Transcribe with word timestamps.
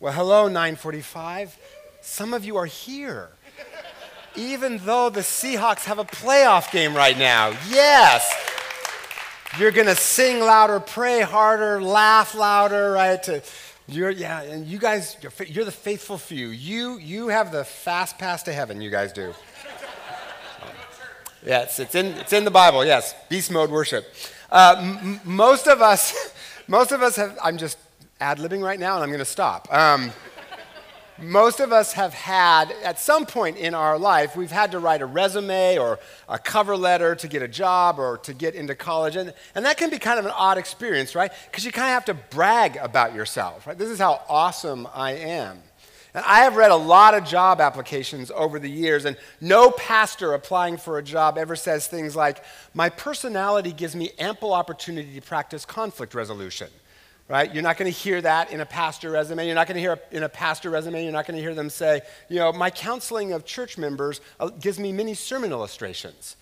Well, 0.00 0.12
hello, 0.12 0.48
945. 0.48 1.56
Some 2.02 2.34
of 2.34 2.44
you 2.44 2.56
are 2.56 2.66
here. 2.66 3.30
Even 4.36 4.78
though 4.78 5.08
the 5.08 5.20
Seahawks 5.20 5.84
have 5.84 6.00
a 6.00 6.04
playoff 6.04 6.72
game 6.72 6.94
right 6.94 7.16
now. 7.16 7.56
Yes. 7.70 8.28
You're 9.58 9.70
going 9.70 9.86
to 9.86 9.94
sing 9.94 10.40
louder, 10.40 10.80
pray 10.80 11.20
harder, 11.20 11.80
laugh 11.80 12.34
louder, 12.34 12.90
right? 12.90 13.22
To, 13.22 13.40
you're, 13.86 14.10
yeah, 14.10 14.42
and 14.42 14.66
you 14.66 14.78
guys, 14.78 15.16
you're, 15.22 15.32
you're 15.46 15.64
the 15.64 15.70
faithful 15.70 16.18
few. 16.18 16.48
You, 16.48 16.98
you 16.98 17.28
have 17.28 17.52
the 17.52 17.64
fast 17.64 18.18
pass 18.18 18.42
to 18.44 18.52
heaven, 18.52 18.80
you 18.80 18.90
guys 18.90 19.12
do. 19.12 19.32
Yes, 21.46 21.78
it's 21.78 21.94
in, 21.94 22.06
it's 22.06 22.32
in 22.32 22.44
the 22.44 22.50
Bible, 22.50 22.84
yes. 22.84 23.14
Beast 23.28 23.52
mode 23.52 23.70
worship. 23.70 24.12
Uh, 24.50 24.74
m- 24.78 25.20
most 25.24 25.68
of 25.68 25.80
us, 25.80 26.34
most 26.66 26.90
of 26.90 27.00
us 27.02 27.14
have, 27.14 27.38
I'm 27.42 27.58
just 27.58 27.78
ad 28.24 28.38
libbing 28.38 28.62
right 28.62 28.80
now 28.80 28.94
and 28.94 29.04
I'm 29.04 29.10
going 29.10 29.18
to 29.18 29.24
stop. 29.26 29.68
Um, 29.70 30.10
most 31.18 31.60
of 31.60 31.72
us 31.72 31.92
have 31.92 32.14
had, 32.14 32.72
at 32.82 32.98
some 32.98 33.26
point 33.26 33.58
in 33.58 33.74
our 33.74 33.98
life, 33.98 34.34
we've 34.34 34.50
had 34.50 34.72
to 34.72 34.78
write 34.78 35.02
a 35.02 35.06
resume 35.06 35.78
or 35.78 36.00
a 36.26 36.38
cover 36.38 36.74
letter 36.74 37.14
to 37.16 37.28
get 37.28 37.42
a 37.42 37.46
job 37.46 37.98
or 37.98 38.16
to 38.18 38.32
get 38.32 38.54
into 38.54 38.74
college. 38.74 39.14
And, 39.14 39.34
and 39.54 39.64
that 39.66 39.76
can 39.76 39.90
be 39.90 39.98
kind 39.98 40.18
of 40.18 40.24
an 40.24 40.32
odd 40.34 40.56
experience, 40.56 41.14
right? 41.14 41.30
Because 41.50 41.66
you 41.66 41.70
kind 41.70 41.88
of 41.88 41.92
have 41.92 42.04
to 42.06 42.14
brag 42.34 42.76
about 42.78 43.14
yourself, 43.14 43.66
right? 43.66 43.76
This 43.76 43.90
is 43.90 43.98
how 43.98 44.22
awesome 44.26 44.88
I 44.94 45.12
am. 45.12 45.62
And 46.14 46.24
I 46.26 46.44
have 46.44 46.56
read 46.56 46.70
a 46.70 46.76
lot 46.76 47.12
of 47.12 47.24
job 47.24 47.60
applications 47.60 48.30
over 48.34 48.58
the 48.58 48.70
years, 48.70 49.04
and 49.04 49.16
no 49.40 49.70
pastor 49.70 50.32
applying 50.32 50.78
for 50.78 50.96
a 50.96 51.02
job 51.02 51.36
ever 51.36 51.56
says 51.56 51.88
things 51.88 52.16
like, 52.16 52.42
My 52.72 52.88
personality 52.88 53.72
gives 53.72 53.94
me 53.94 54.12
ample 54.18 54.54
opportunity 54.54 55.14
to 55.14 55.20
practice 55.20 55.66
conflict 55.66 56.14
resolution 56.14 56.68
right? 57.28 57.52
You're 57.54 57.62
not 57.62 57.78
going 57.78 57.90
to 57.90 57.98
hear 57.98 58.20
that 58.20 58.52
in 58.52 58.60
a 58.60 58.66
pastor 58.66 59.10
resume. 59.10 59.46
You're 59.46 59.54
not 59.54 59.66
going 59.66 59.76
to 59.76 59.80
hear 59.80 59.98
in 60.10 60.22
a 60.22 60.28
pastor 60.28 60.70
resume, 60.70 61.02
you're 61.02 61.12
not 61.12 61.26
going 61.26 61.36
to 61.36 61.42
hear 61.42 61.54
them 61.54 61.70
say, 61.70 62.02
you 62.28 62.36
know, 62.36 62.52
my 62.52 62.70
counseling 62.70 63.32
of 63.32 63.44
church 63.44 63.78
members 63.78 64.20
uh, 64.40 64.48
gives 64.48 64.78
me 64.78 64.92
many 64.92 65.14
sermon 65.14 65.50
illustrations. 65.50 66.36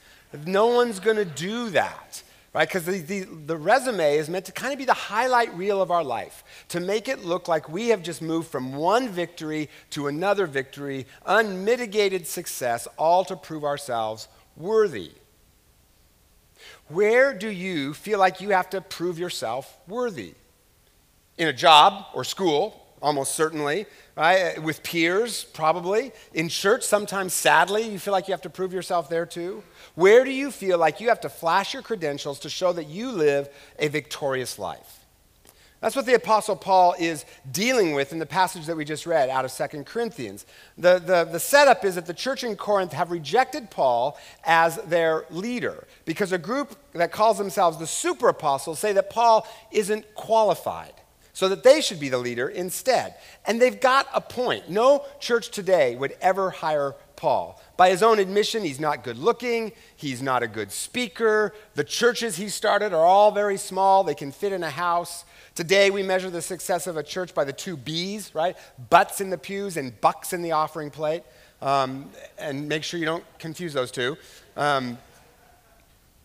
No 0.46 0.68
one's 0.68 0.98
going 0.98 1.18
to 1.18 1.24
do 1.24 1.70
that, 1.70 2.22
right? 2.54 2.66
Because 2.66 2.84
the, 2.84 2.98
the, 3.00 3.20
the 3.46 3.56
resume 3.56 4.16
is 4.16 4.28
meant 4.28 4.46
to 4.46 4.52
kind 4.52 4.72
of 4.72 4.78
be 4.78 4.84
the 4.84 4.94
highlight 4.94 5.54
reel 5.54 5.80
of 5.80 5.90
our 5.90 6.02
life, 6.02 6.42
to 6.70 6.80
make 6.80 7.06
it 7.06 7.24
look 7.24 7.48
like 7.48 7.68
we 7.68 7.88
have 7.88 8.02
just 8.02 8.22
moved 8.22 8.48
from 8.48 8.74
one 8.74 9.08
victory 9.08 9.68
to 9.90 10.08
another 10.08 10.46
victory, 10.46 11.06
unmitigated 11.26 12.26
success, 12.26 12.88
all 12.96 13.24
to 13.26 13.36
prove 13.36 13.62
ourselves 13.62 14.26
worthy. 14.56 15.12
Where 16.88 17.32
do 17.32 17.48
you 17.48 17.94
feel 17.94 18.18
like 18.18 18.40
you 18.40 18.50
have 18.50 18.70
to 18.70 18.80
prove 18.80 19.18
yourself 19.18 19.78
worthy? 19.86 20.34
In 21.38 21.48
a 21.48 21.52
job 21.52 22.06
or 22.14 22.24
school, 22.24 22.82
almost 23.00 23.34
certainly, 23.34 23.86
right? 24.16 24.62
With 24.62 24.82
peers, 24.82 25.44
probably. 25.44 26.12
In 26.34 26.48
church, 26.48 26.84
sometimes 26.84 27.32
sadly, 27.32 27.82
you 27.82 27.98
feel 27.98 28.12
like 28.12 28.28
you 28.28 28.32
have 28.32 28.42
to 28.42 28.50
prove 28.50 28.72
yourself 28.72 29.08
there 29.08 29.26
too. 29.26 29.62
Where 29.94 30.24
do 30.24 30.30
you 30.30 30.50
feel 30.50 30.78
like 30.78 31.00
you 31.00 31.08
have 31.08 31.20
to 31.22 31.28
flash 31.28 31.74
your 31.74 31.82
credentials 31.82 32.38
to 32.40 32.48
show 32.48 32.72
that 32.72 32.86
you 32.86 33.10
live 33.10 33.48
a 33.78 33.88
victorious 33.88 34.58
life? 34.58 35.00
That's 35.80 35.96
what 35.96 36.06
the 36.06 36.14
Apostle 36.14 36.54
Paul 36.54 36.94
is 36.96 37.24
dealing 37.50 37.92
with 37.92 38.12
in 38.12 38.20
the 38.20 38.26
passage 38.26 38.66
that 38.66 38.76
we 38.76 38.84
just 38.84 39.04
read 39.04 39.28
out 39.28 39.44
of 39.44 39.50
Second 39.50 39.84
Corinthians. 39.84 40.46
The, 40.78 41.00
the, 41.00 41.24
the 41.24 41.40
setup 41.40 41.84
is 41.84 41.96
that 41.96 42.06
the 42.06 42.14
church 42.14 42.44
in 42.44 42.54
Corinth 42.54 42.92
have 42.92 43.10
rejected 43.10 43.68
Paul 43.68 44.16
as 44.44 44.76
their 44.84 45.26
leader 45.28 45.88
because 46.04 46.30
a 46.30 46.38
group 46.38 46.76
that 46.92 47.10
calls 47.10 47.36
themselves 47.36 47.78
the 47.78 47.88
super 47.88 48.28
apostles 48.28 48.78
say 48.78 48.92
that 48.92 49.10
Paul 49.10 49.44
isn't 49.72 50.14
qualified 50.14 50.94
so 51.32 51.48
that 51.48 51.62
they 51.62 51.80
should 51.80 51.98
be 51.98 52.08
the 52.08 52.18
leader 52.18 52.48
instead. 52.48 53.14
And 53.46 53.60
they've 53.60 53.80
got 53.80 54.06
a 54.14 54.20
point. 54.20 54.68
No 54.68 55.04
church 55.18 55.50
today 55.50 55.96
would 55.96 56.14
ever 56.20 56.50
hire 56.50 56.94
Paul. 57.16 57.62
By 57.76 57.90
his 57.90 58.02
own 58.02 58.18
admission, 58.18 58.62
he's 58.62 58.80
not 58.80 59.04
good 59.04 59.16
looking, 59.16 59.72
he's 59.96 60.20
not 60.20 60.42
a 60.42 60.48
good 60.48 60.72
speaker. 60.72 61.54
The 61.74 61.84
churches 61.84 62.36
he 62.36 62.48
started 62.48 62.92
are 62.92 63.04
all 63.04 63.30
very 63.30 63.56
small, 63.56 64.04
they 64.04 64.14
can 64.14 64.32
fit 64.32 64.52
in 64.52 64.62
a 64.62 64.70
house. 64.70 65.24
Today, 65.54 65.90
we 65.90 66.02
measure 66.02 66.30
the 66.30 66.42
success 66.42 66.86
of 66.86 66.96
a 66.96 67.02
church 67.02 67.34
by 67.34 67.44
the 67.44 67.52
two 67.52 67.76
B's, 67.76 68.34
right? 68.34 68.56
Butts 68.90 69.20
in 69.20 69.30
the 69.30 69.38
pews 69.38 69.76
and 69.76 69.98
bucks 70.00 70.32
in 70.32 70.42
the 70.42 70.52
offering 70.52 70.90
plate. 70.90 71.22
Um, 71.60 72.10
and 72.38 72.68
make 72.68 72.82
sure 72.82 72.98
you 72.98 73.06
don't 73.06 73.24
confuse 73.38 73.72
those 73.72 73.90
two. 73.90 74.16
Um, 74.56 74.98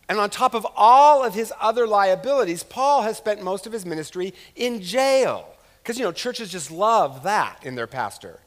and 0.08 0.18
on 0.18 0.30
top 0.30 0.54
of 0.54 0.66
all 0.74 1.24
of 1.24 1.34
his 1.34 1.52
other 1.60 1.86
liabilities, 1.86 2.62
Paul 2.62 3.02
has 3.02 3.18
spent 3.18 3.42
most 3.42 3.66
of 3.66 3.72
his 3.72 3.84
ministry 3.84 4.32
in 4.56 4.80
jail. 4.80 5.46
Because, 5.82 5.98
you 5.98 6.04
know, 6.04 6.12
churches 6.12 6.50
just 6.50 6.70
love 6.70 7.22
that 7.24 7.64
in 7.64 7.74
their 7.74 7.86
pastor. 7.86 8.40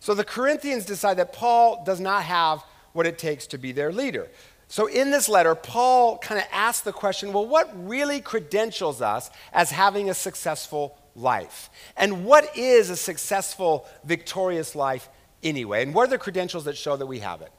So 0.00 0.14
the 0.14 0.24
Corinthians 0.24 0.84
decide 0.84 1.16
that 1.18 1.32
Paul 1.32 1.84
does 1.84 2.00
not 2.00 2.24
have 2.24 2.62
what 2.92 3.06
it 3.06 3.18
takes 3.18 3.46
to 3.48 3.58
be 3.58 3.72
their 3.72 3.92
leader. 3.92 4.28
So 4.68 4.86
in 4.86 5.10
this 5.10 5.28
letter, 5.28 5.54
Paul 5.54 6.18
kind 6.18 6.40
of 6.40 6.46
asks 6.50 6.82
the 6.82 6.92
question 6.92 7.32
well, 7.32 7.46
what 7.46 7.70
really 7.88 8.20
credentials 8.20 9.00
us 9.00 9.30
as 9.52 9.70
having 9.70 10.10
a 10.10 10.14
successful 10.14 10.98
life? 11.14 11.70
And 11.96 12.24
what 12.24 12.56
is 12.56 12.90
a 12.90 12.96
successful, 12.96 13.86
victorious 14.04 14.74
life 14.74 15.08
anyway? 15.42 15.82
And 15.82 15.94
what 15.94 16.08
are 16.08 16.10
the 16.10 16.18
credentials 16.18 16.64
that 16.64 16.76
show 16.76 16.96
that 16.96 17.06
we 17.06 17.20
have 17.20 17.42
it? 17.42 17.52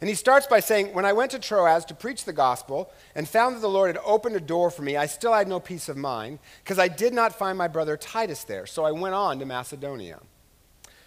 And 0.00 0.08
he 0.08 0.14
starts 0.14 0.46
by 0.46 0.60
saying, 0.60 0.94
When 0.94 1.04
I 1.04 1.12
went 1.12 1.32
to 1.32 1.38
Troas 1.38 1.84
to 1.86 1.94
preach 1.94 2.24
the 2.24 2.32
gospel 2.32 2.90
and 3.14 3.28
found 3.28 3.56
that 3.56 3.60
the 3.60 3.68
Lord 3.68 3.94
had 3.94 4.02
opened 4.04 4.36
a 4.36 4.40
door 4.40 4.70
for 4.70 4.82
me, 4.82 4.96
I 4.96 5.06
still 5.06 5.34
had 5.34 5.46
no 5.46 5.60
peace 5.60 5.88
of 5.88 5.96
mind 5.96 6.38
because 6.64 6.78
I 6.78 6.88
did 6.88 7.12
not 7.12 7.38
find 7.38 7.58
my 7.58 7.68
brother 7.68 7.96
Titus 7.96 8.44
there. 8.44 8.66
So 8.66 8.84
I 8.84 8.92
went 8.92 9.14
on 9.14 9.38
to 9.40 9.46
Macedonia. 9.46 10.20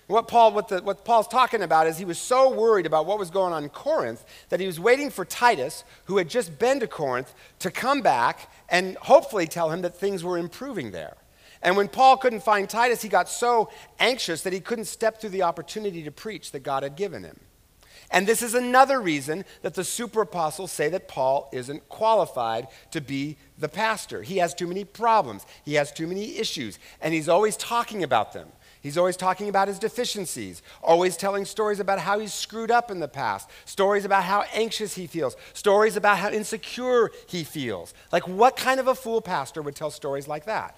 What, 0.07 0.27
Paul, 0.27 0.51
what, 0.51 0.67
the, 0.67 0.81
what 0.81 1.05
Paul's 1.05 1.29
talking 1.29 1.61
about 1.61 1.87
is 1.87 1.97
he 1.97 2.05
was 2.05 2.19
so 2.19 2.53
worried 2.53 2.85
about 2.85 3.05
what 3.05 3.17
was 3.17 3.31
going 3.31 3.53
on 3.53 3.63
in 3.63 3.69
Corinth 3.69 4.23
that 4.49 4.59
he 4.59 4.67
was 4.67 4.79
waiting 4.79 5.09
for 5.09 5.23
Titus, 5.23 5.85
who 6.05 6.17
had 6.17 6.29
just 6.29 6.59
been 6.59 6.81
to 6.81 6.87
Corinth, 6.87 7.33
to 7.59 7.71
come 7.71 8.01
back 8.01 8.51
and 8.69 8.97
hopefully 8.97 9.47
tell 9.47 9.71
him 9.71 9.81
that 9.81 9.95
things 9.95 10.23
were 10.23 10.37
improving 10.37 10.91
there. 10.91 11.15
And 11.61 11.77
when 11.77 11.87
Paul 11.87 12.17
couldn't 12.17 12.43
find 12.43 12.69
Titus, 12.69 13.01
he 13.01 13.07
got 13.07 13.29
so 13.29 13.71
anxious 13.97 14.43
that 14.43 14.51
he 14.51 14.59
couldn't 14.59 14.85
step 14.85 15.21
through 15.21 15.29
the 15.29 15.43
opportunity 15.43 16.03
to 16.03 16.11
preach 16.11 16.51
that 16.51 16.59
God 16.59 16.83
had 16.83 16.97
given 16.97 17.23
him. 17.23 17.39
And 18.13 18.27
this 18.27 18.43
is 18.43 18.53
another 18.53 19.01
reason 19.01 19.43
that 19.63 19.73
the 19.73 19.83
super 19.83 20.21
apostles 20.21 20.71
say 20.71 20.87
that 20.89 21.07
Paul 21.07 21.49
isn't 21.51 21.89
qualified 21.89 22.67
to 22.91 23.01
be 23.01 23.37
the 23.57 23.67
pastor. 23.67 24.21
He 24.21 24.37
has 24.37 24.53
too 24.53 24.67
many 24.67 24.85
problems, 24.85 25.47
he 25.65 25.73
has 25.73 25.91
too 25.91 26.05
many 26.05 26.37
issues, 26.37 26.77
and 27.01 27.11
he's 27.11 27.27
always 27.27 27.57
talking 27.57 28.03
about 28.03 28.31
them. 28.31 28.49
He's 28.81 28.97
always 28.97 29.17
talking 29.17 29.49
about 29.49 29.67
his 29.67 29.79
deficiencies, 29.79 30.61
always 30.83 31.17
telling 31.17 31.45
stories 31.45 31.79
about 31.79 31.99
how 31.99 32.19
he's 32.19 32.33
screwed 32.33 32.69
up 32.69 32.91
in 32.91 32.99
the 32.99 33.07
past, 33.07 33.49
stories 33.65 34.05
about 34.05 34.25
how 34.25 34.43
anxious 34.53 34.93
he 34.93 35.07
feels, 35.07 35.35
stories 35.53 35.95
about 35.95 36.17
how 36.17 36.29
insecure 36.29 37.09
he 37.27 37.43
feels. 37.43 37.93
Like, 38.11 38.27
what 38.27 38.57
kind 38.57 38.79
of 38.79 38.87
a 38.87 38.95
fool 38.95 39.21
pastor 39.21 39.61
would 39.61 39.75
tell 39.75 39.89
stories 39.89 40.27
like 40.27 40.45
that? 40.45 40.77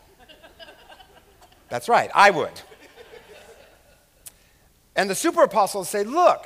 That's 1.68 1.90
right, 1.90 2.12
I 2.14 2.30
would. 2.30 2.62
And 4.96 5.10
the 5.10 5.16
super 5.16 5.44
apostles 5.44 5.90
say, 5.90 6.04
Look, 6.04 6.46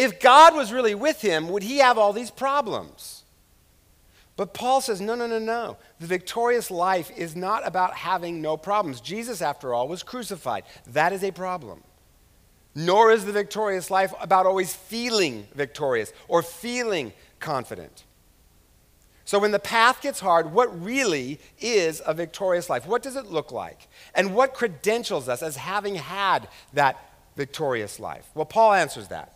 if 0.00 0.18
God 0.18 0.54
was 0.54 0.72
really 0.72 0.94
with 0.94 1.20
him, 1.20 1.50
would 1.50 1.62
he 1.62 1.76
have 1.78 1.98
all 1.98 2.14
these 2.14 2.30
problems? 2.30 3.24
But 4.34 4.54
Paul 4.54 4.80
says, 4.80 4.98
no, 4.98 5.14
no, 5.14 5.26
no, 5.26 5.38
no. 5.38 5.76
The 5.98 6.06
victorious 6.06 6.70
life 6.70 7.10
is 7.14 7.36
not 7.36 7.66
about 7.66 7.92
having 7.92 8.40
no 8.40 8.56
problems. 8.56 9.02
Jesus, 9.02 9.42
after 9.42 9.74
all, 9.74 9.88
was 9.88 10.02
crucified. 10.02 10.64
That 10.86 11.12
is 11.12 11.22
a 11.22 11.30
problem. 11.30 11.82
Nor 12.74 13.12
is 13.12 13.26
the 13.26 13.32
victorious 13.32 13.90
life 13.90 14.14
about 14.22 14.46
always 14.46 14.74
feeling 14.74 15.46
victorious 15.54 16.14
or 16.28 16.42
feeling 16.42 17.12
confident. 17.38 18.04
So, 19.26 19.38
when 19.38 19.50
the 19.50 19.58
path 19.58 20.00
gets 20.00 20.20
hard, 20.20 20.52
what 20.52 20.82
really 20.82 21.40
is 21.60 22.00
a 22.06 22.14
victorious 22.14 22.70
life? 22.70 22.86
What 22.86 23.02
does 23.02 23.16
it 23.16 23.26
look 23.26 23.52
like? 23.52 23.86
And 24.14 24.34
what 24.34 24.54
credentials 24.54 25.28
us 25.28 25.42
as 25.42 25.56
having 25.56 25.96
had 25.96 26.48
that 26.72 26.96
victorious 27.36 28.00
life? 28.00 28.26
Well, 28.34 28.46
Paul 28.46 28.72
answers 28.72 29.08
that. 29.08 29.34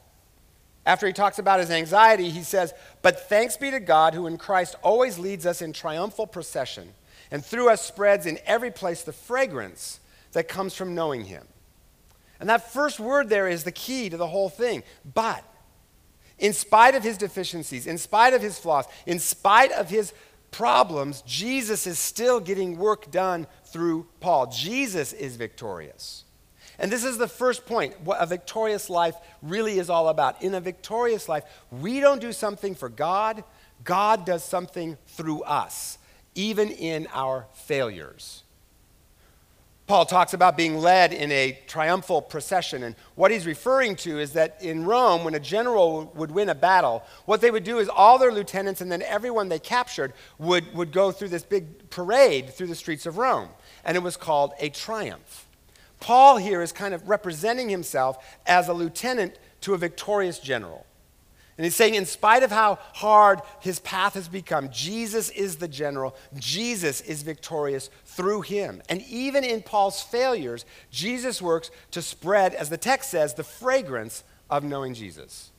After 0.87 1.07
he 1.07 1.13
talks 1.13 1.39
about 1.39 1.61
his 1.61 1.71
anxiety, 1.71 2.31
he 2.31 2.43
says, 2.43 2.75
But 3.01 3.29
thanks 3.29 3.57
be 3.57 3.71
to 3.71 3.81
God 3.81 4.15
who 4.15 4.27
in 4.27 4.37
Christ 4.37 4.77
always 4.83 5.19
leads 5.19 5.47
us 5.47 5.63
in 5.63 5.73
triumphal 5.73 6.27
procession 6.27 6.93
and 7.31 7.45
through 7.45 7.71
us 7.71 7.81
spreads 7.81 8.27
in 8.27 8.39
every 8.45 8.71
place 8.71 9.03
the 9.03 9.13
fragrance 9.13 10.01
that 10.33 10.49
comes 10.49 10.75
from 10.75 10.95
knowing 10.95 11.25
him. 11.25 11.47
And 12.39 12.49
that 12.49 12.73
first 12.73 13.01
word 13.01 13.29
there 13.29 13.49
is 13.49 13.65
the 13.65 13.73
key 13.73 14.11
to 14.11 14.17
the 14.17 14.27
whole 14.27 14.49
thing. 14.49 14.83
But, 15.15 15.43
in 16.39 16.53
spite 16.53 16.95
of 16.95 17.03
his 17.03 17.17
deficiencies, 17.17 17.87
in 17.87 17.97
spite 17.97 18.35
of 18.35 18.43
his 18.43 18.59
flaws, 18.59 18.85
in 19.07 19.19
spite 19.19 19.73
of 19.73 19.89
his 19.89 20.13
problems, 20.51 21.23
Jesus 21.23 21.87
is 21.87 21.99
still 21.99 22.41
getting 22.41 22.77
work 22.77 23.11
done 23.11 23.47
through 23.65 24.07
Paul. 24.21 24.49
Jesus 24.49 25.13
is 25.13 25.37
victorious. 25.37 26.25
And 26.79 26.91
this 26.91 27.05
is 27.05 27.19
the 27.19 27.29
first 27.29 27.67
point 27.67 28.01
what 28.01 28.21
a 28.21 28.27
victorious 28.27 28.91
life 28.91 29.17
really 29.43 29.79
is 29.79 29.91
all 29.91 30.09
about. 30.09 30.43
In 30.43 30.55
a 30.55 30.61
victorious 30.61 31.29
life, 31.29 31.45
we 31.71 32.01
don't 32.01 32.21
do 32.21 32.33
something 32.33 32.75
for 32.75 32.89
God, 32.89 33.45
God 33.85 34.25
does 34.25 34.45
something 34.45 34.97
through 35.07 35.43
us, 35.43 35.99
even 36.35 36.71
in 36.71 37.07
our 37.13 37.47
failures. 37.53 38.45
Paul 39.87 40.07
talks 40.07 40.33
about 40.33 40.57
being 40.57 40.79
led 40.79 41.13
in 41.13 41.31
a 41.31 41.59
triumphal 41.67 42.23
procession. 42.23 42.85
And 42.85 42.97
what 43.17 43.31
he's 43.31 43.47
referring 43.47 43.97
to 43.97 44.19
is 44.19 44.33
that 44.33 44.63
in 44.63 44.87
Rome, 44.87 45.25
when 45.25 45.35
a 45.35 45.41
general 45.41 46.11
would 46.15 46.31
win 46.31 46.49
a 46.49 46.55
battle, 46.55 47.03
what 47.27 47.43
they 47.43 47.51
would 47.51 47.65
do 47.65 47.79
is 47.79 47.91
all 47.91 48.19
their 48.19 48.33
lieutenants 48.33 48.81
and 48.81 48.91
then 48.91 49.03
everyone 49.03 49.51
they 49.51 49.59
captured 49.59 50.15
would, 50.39 50.75
would 50.75 50.91
go 50.91 51.13
through 51.13 51.29
this 51.29 51.43
big 51.43 51.91
parade 51.91 52.55
through 52.55 52.69
the 52.69 52.75
streets 52.75 53.05
of 53.05 53.19
Rome. 53.19 53.51
And 53.85 53.95
it 53.95 54.03
was 54.03 54.17
called 54.17 54.53
a 54.59 54.71
triumph. 54.71 55.44
Paul 56.05 56.37
here 56.37 56.61
is 56.61 56.71
kind 56.71 56.93
of 56.93 57.09
representing 57.09 57.71
himself 57.71 58.23
as 58.47 58.69
a 58.69 58.75
lieutenant 58.75 59.39
to 59.63 59.73
a 59.73 59.79
victorious 59.79 60.39
general. 60.39 60.85
And 61.57 61.65
he's 61.65 61.75
saying, 61.75 61.95
in 61.95 62.05
spite 62.05 62.43
of 62.43 62.51
how 62.51 62.79
hard 62.93 63.41
his 63.61 63.79
path 63.79 64.13
has 64.13 64.29
become, 64.29 64.69
Jesus 64.69 65.31
is 65.31 65.57
the 65.57 65.67
general. 65.67 66.15
Jesus 66.39 67.01
is 67.01 67.23
victorious 67.23 67.89
through 68.05 68.43
him. 68.43 68.83
And 68.91 69.01
even 69.09 69.45
in 69.45 69.63
Paul's 69.63 70.03
failures, 70.03 70.67
Jesus 70.91 71.41
works 71.41 71.71
to 71.93 72.03
spread, 72.03 72.53
as 72.53 72.69
the 72.69 72.77
text 72.77 73.11
says, 73.11 73.33
the 73.33 73.43
fragrance 73.43 74.25
of 74.51 74.63
knowing 74.63 74.93
Jesus. 74.93 75.53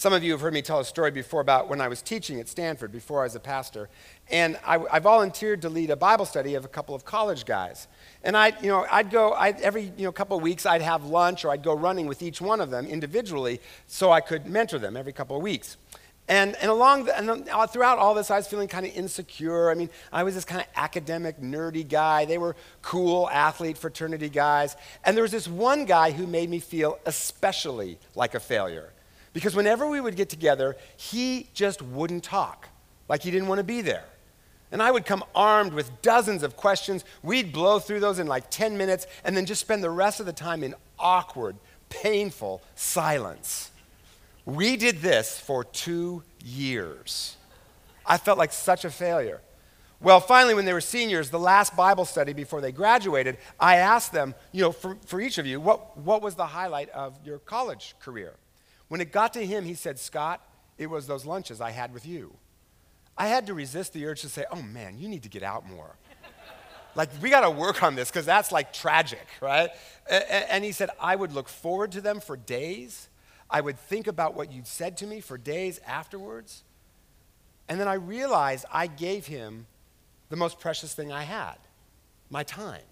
Some 0.00 0.14
of 0.14 0.24
you 0.24 0.32
have 0.32 0.40
heard 0.40 0.54
me 0.54 0.62
tell 0.62 0.80
a 0.80 0.84
story 0.86 1.10
before 1.10 1.42
about 1.42 1.68
when 1.68 1.78
I 1.78 1.88
was 1.88 2.00
teaching 2.00 2.40
at 2.40 2.48
Stanford 2.48 2.90
before 2.90 3.20
I 3.20 3.24
was 3.24 3.34
a 3.34 3.38
pastor. 3.38 3.90
And 4.30 4.58
I, 4.64 4.78
I 4.90 4.98
volunteered 4.98 5.60
to 5.60 5.68
lead 5.68 5.90
a 5.90 5.96
Bible 5.96 6.24
study 6.24 6.54
of 6.54 6.64
a 6.64 6.68
couple 6.68 6.94
of 6.94 7.04
college 7.04 7.44
guys. 7.44 7.86
And 8.24 8.34
I, 8.34 8.54
you 8.62 8.68
know, 8.68 8.86
I'd 8.90 9.10
go 9.10 9.34
I'd, 9.34 9.60
every 9.60 9.92
you 9.98 10.04
know, 10.04 10.10
couple 10.10 10.38
of 10.38 10.42
weeks, 10.42 10.64
I'd 10.64 10.80
have 10.80 11.04
lunch 11.04 11.44
or 11.44 11.50
I'd 11.50 11.62
go 11.62 11.74
running 11.74 12.06
with 12.06 12.22
each 12.22 12.40
one 12.40 12.62
of 12.62 12.70
them 12.70 12.86
individually 12.86 13.60
so 13.86 14.10
I 14.10 14.22
could 14.22 14.46
mentor 14.46 14.78
them 14.78 14.96
every 14.96 15.12
couple 15.12 15.36
of 15.36 15.42
weeks. 15.42 15.76
And, 16.28 16.56
and 16.62 16.70
along 16.70 17.04
the, 17.04 17.18
and 17.18 17.46
uh, 17.50 17.66
throughout 17.66 17.98
all 17.98 18.14
this, 18.14 18.30
I 18.30 18.38
was 18.38 18.46
feeling 18.46 18.68
kind 18.68 18.86
of 18.86 18.96
insecure. 18.96 19.70
I 19.70 19.74
mean, 19.74 19.90
I 20.10 20.22
was 20.22 20.34
this 20.34 20.46
kind 20.46 20.62
of 20.62 20.66
academic, 20.76 21.42
nerdy 21.42 21.86
guy. 21.86 22.24
They 22.24 22.38
were 22.38 22.56
cool 22.80 23.28
athlete 23.28 23.76
fraternity 23.76 24.30
guys. 24.30 24.76
And 25.04 25.14
there 25.14 25.22
was 25.24 25.32
this 25.32 25.46
one 25.46 25.84
guy 25.84 26.10
who 26.10 26.26
made 26.26 26.48
me 26.48 26.58
feel 26.58 26.98
especially 27.04 27.98
like 28.14 28.34
a 28.34 28.40
failure. 28.40 28.94
Because 29.32 29.54
whenever 29.54 29.88
we 29.88 30.00
would 30.00 30.16
get 30.16 30.28
together, 30.28 30.76
he 30.96 31.48
just 31.54 31.82
wouldn't 31.82 32.24
talk, 32.24 32.68
like 33.08 33.22
he 33.22 33.30
didn't 33.30 33.48
want 33.48 33.58
to 33.58 33.64
be 33.64 33.80
there. 33.80 34.04
And 34.72 34.82
I 34.82 34.90
would 34.90 35.04
come 35.04 35.24
armed 35.34 35.72
with 35.72 36.02
dozens 36.02 36.42
of 36.42 36.56
questions. 36.56 37.04
We'd 37.22 37.52
blow 37.52 37.78
through 37.78 38.00
those 38.00 38.18
in 38.18 38.26
like 38.26 38.50
10 38.50 38.78
minutes 38.78 39.06
and 39.24 39.36
then 39.36 39.46
just 39.46 39.60
spend 39.60 39.82
the 39.82 39.90
rest 39.90 40.20
of 40.20 40.26
the 40.26 40.32
time 40.32 40.62
in 40.62 40.74
awkward, 40.98 41.56
painful 41.88 42.62
silence. 42.76 43.70
We 44.44 44.76
did 44.76 45.00
this 45.00 45.38
for 45.38 45.64
two 45.64 46.22
years. 46.44 47.36
I 48.06 48.16
felt 48.16 48.38
like 48.38 48.52
such 48.52 48.84
a 48.84 48.90
failure. 48.90 49.40
Well, 50.00 50.20
finally, 50.20 50.54
when 50.54 50.64
they 50.64 50.72
were 50.72 50.80
seniors, 50.80 51.28
the 51.28 51.38
last 51.38 51.76
Bible 51.76 52.06
study 52.06 52.32
before 52.32 52.62
they 52.62 52.72
graduated, 52.72 53.36
I 53.58 53.76
asked 53.76 54.12
them, 54.12 54.34
you 54.50 54.62
know, 54.62 54.72
for, 54.72 54.96
for 55.04 55.20
each 55.20 55.36
of 55.36 55.46
you, 55.46 55.60
what, 55.60 55.98
what 55.98 56.22
was 56.22 56.36
the 56.36 56.46
highlight 56.46 56.88
of 56.90 57.18
your 57.24 57.38
college 57.38 57.94
career? 58.00 58.34
When 58.90 59.00
it 59.00 59.12
got 59.12 59.32
to 59.34 59.46
him, 59.46 59.64
he 59.64 59.74
said, 59.74 60.00
Scott, 60.00 60.44
it 60.76 60.90
was 60.90 61.06
those 61.06 61.24
lunches 61.24 61.60
I 61.60 61.70
had 61.70 61.94
with 61.94 62.04
you. 62.04 62.34
I 63.16 63.28
had 63.28 63.46
to 63.46 63.54
resist 63.54 63.92
the 63.92 64.04
urge 64.04 64.22
to 64.22 64.28
say, 64.28 64.44
oh 64.50 64.62
man, 64.62 64.98
you 64.98 65.08
need 65.08 65.22
to 65.22 65.28
get 65.28 65.44
out 65.44 65.64
more. 65.70 65.94
like, 66.96 67.08
we 67.22 67.30
got 67.30 67.42
to 67.42 67.50
work 67.50 67.84
on 67.84 67.94
this 67.94 68.10
because 68.10 68.26
that's 68.26 68.50
like 68.50 68.72
tragic, 68.72 69.24
right? 69.40 69.70
And 70.10 70.64
he 70.64 70.72
said, 70.72 70.90
I 71.00 71.14
would 71.14 71.30
look 71.30 71.48
forward 71.48 71.92
to 71.92 72.00
them 72.00 72.18
for 72.18 72.36
days. 72.36 73.08
I 73.48 73.60
would 73.60 73.78
think 73.78 74.08
about 74.08 74.34
what 74.34 74.50
you'd 74.50 74.66
said 74.66 74.96
to 74.96 75.06
me 75.06 75.20
for 75.20 75.38
days 75.38 75.80
afterwards. 75.86 76.64
And 77.68 77.78
then 77.78 77.86
I 77.86 77.94
realized 77.94 78.64
I 78.72 78.88
gave 78.88 79.28
him 79.28 79.68
the 80.30 80.36
most 80.36 80.58
precious 80.58 80.94
thing 80.94 81.12
I 81.12 81.22
had 81.22 81.58
my 82.28 82.42
time. 82.42 82.82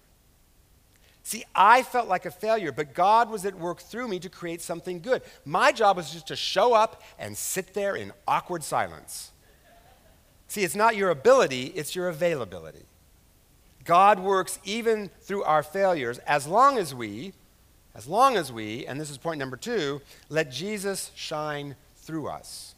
See, 1.29 1.45
I 1.53 1.83
felt 1.83 2.07
like 2.07 2.25
a 2.25 2.31
failure, 2.31 2.71
but 2.71 2.95
God 2.95 3.29
was 3.29 3.45
at 3.45 3.53
work 3.53 3.81
through 3.81 4.07
me 4.07 4.17
to 4.21 4.29
create 4.29 4.63
something 4.63 4.99
good. 4.99 5.21
My 5.45 5.71
job 5.71 5.97
was 5.97 6.09
just 6.09 6.25
to 6.29 6.35
show 6.35 6.73
up 6.73 7.03
and 7.19 7.37
sit 7.37 7.75
there 7.75 7.95
in 7.95 8.13
awkward 8.27 8.63
silence. 8.63 9.29
See, 10.47 10.63
it's 10.63 10.75
not 10.75 10.95
your 10.95 11.11
ability, 11.11 11.65
it's 11.75 11.95
your 11.95 12.09
availability. 12.09 12.81
God 13.85 14.17
works 14.17 14.57
even 14.63 15.11
through 15.21 15.43
our 15.43 15.61
failures 15.61 16.17
as 16.25 16.47
long 16.47 16.79
as 16.79 16.95
we, 16.95 17.33
as 17.93 18.07
long 18.07 18.35
as 18.35 18.51
we, 18.51 18.87
and 18.87 18.99
this 18.99 19.11
is 19.11 19.19
point 19.19 19.37
number 19.37 19.55
two, 19.55 20.01
let 20.29 20.51
Jesus 20.51 21.11
shine 21.13 21.75
through 21.97 22.27
us. 22.27 22.68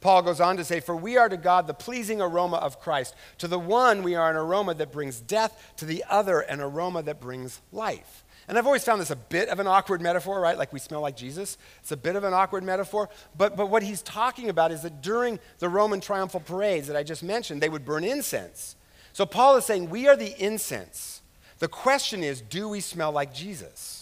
Paul 0.00 0.22
goes 0.22 0.40
on 0.40 0.56
to 0.56 0.64
say, 0.64 0.80
For 0.80 0.96
we 0.96 1.16
are 1.16 1.28
to 1.28 1.36
God 1.36 1.66
the 1.66 1.74
pleasing 1.74 2.20
aroma 2.20 2.56
of 2.56 2.80
Christ. 2.80 3.14
To 3.38 3.48
the 3.48 3.58
one, 3.58 4.02
we 4.02 4.14
are 4.14 4.30
an 4.30 4.36
aroma 4.36 4.74
that 4.74 4.92
brings 4.92 5.20
death, 5.20 5.72
to 5.76 5.84
the 5.84 6.04
other, 6.08 6.40
an 6.40 6.60
aroma 6.60 7.02
that 7.02 7.20
brings 7.20 7.60
life. 7.72 8.24
And 8.48 8.58
I've 8.58 8.66
always 8.66 8.82
found 8.82 9.00
this 9.00 9.10
a 9.10 9.16
bit 9.16 9.48
of 9.48 9.60
an 9.60 9.66
awkward 9.66 10.00
metaphor, 10.00 10.40
right? 10.40 10.58
Like 10.58 10.72
we 10.72 10.80
smell 10.80 11.02
like 11.02 11.16
Jesus. 11.16 11.56
It's 11.80 11.92
a 11.92 11.96
bit 11.96 12.16
of 12.16 12.24
an 12.24 12.34
awkward 12.34 12.64
metaphor. 12.64 13.08
But, 13.36 13.56
but 13.56 13.68
what 13.68 13.82
he's 13.82 14.02
talking 14.02 14.48
about 14.48 14.72
is 14.72 14.82
that 14.82 15.02
during 15.02 15.38
the 15.58 15.68
Roman 15.68 16.00
triumphal 16.00 16.40
parades 16.40 16.88
that 16.88 16.96
I 16.96 17.02
just 17.02 17.22
mentioned, 17.22 17.62
they 17.62 17.68
would 17.68 17.84
burn 17.84 18.02
incense. 18.02 18.76
So 19.12 19.26
Paul 19.26 19.56
is 19.56 19.64
saying, 19.64 19.90
We 19.90 20.08
are 20.08 20.16
the 20.16 20.34
incense. 20.42 21.20
The 21.60 21.68
question 21.68 22.24
is, 22.24 22.40
do 22.40 22.68
we 22.68 22.80
smell 22.80 23.12
like 23.12 23.34
Jesus? 23.34 23.99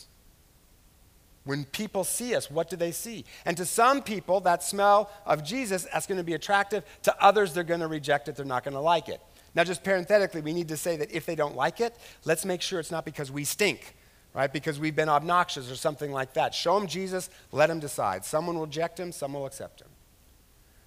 When 1.49 1.65
people 1.65 2.05
see 2.05 2.35
us, 2.35 2.51
what 2.51 2.69
do 2.69 2.77
they 2.77 2.93
see? 2.93 3.25
And 3.47 3.57
to 3.57 3.65
some 3.65 4.03
people, 4.03 4.41
that 4.41 4.63
smell 4.63 5.11
of 5.25 5.43
Jesus, 5.43 5.87
that's 5.91 6.07
going 6.07 6.19
to 6.19 6.23
be 6.23 6.35
attractive. 6.35 6.85
To 7.05 7.25
others, 7.25 7.55
they're 7.55 7.65
going 7.65 7.81
to 7.81 7.87
reject 7.87 8.29
it. 8.29 8.37
They're 8.37 8.45
not 8.45 8.65
going 8.65 8.75
to 8.75 8.83
like 8.83 9.09
it. 9.09 9.23
Now, 9.55 9.65
just 9.65 9.83
parenthetically, 9.83 10.43
we 10.43 10.53
need 10.53 10.69
to 10.69 10.77
say 10.77 10.99
that 10.99 11.11
if 11.11 11.25
they 11.25 11.35
don't 11.35 11.57
like 11.57 11.81
it, 11.81 11.97
let's 12.27 12.45
make 12.45 12.61
sure 12.61 12.81
it's 12.81 12.91
not 12.91 13.07
because 13.07 13.33
we 13.33 13.45
stink, 13.45 13.97
right? 14.35 14.53
Because 14.53 14.79
we've 14.79 14.95
been 14.95 15.09
obnoxious 15.09 15.71
or 15.71 15.77
something 15.77 16.13
like 16.13 16.35
that. 16.35 16.55
Show 16.55 16.79
them 16.79 16.87
Jesus, 16.87 17.31
let 17.51 17.69
them 17.69 17.81
decide. 17.81 18.27
Someone 18.27 18.59
will 18.59 18.67
reject 18.67 19.01
him, 19.01 19.11
some 19.11 19.33
will 19.33 19.47
accept 19.47 19.81
him. 19.81 19.89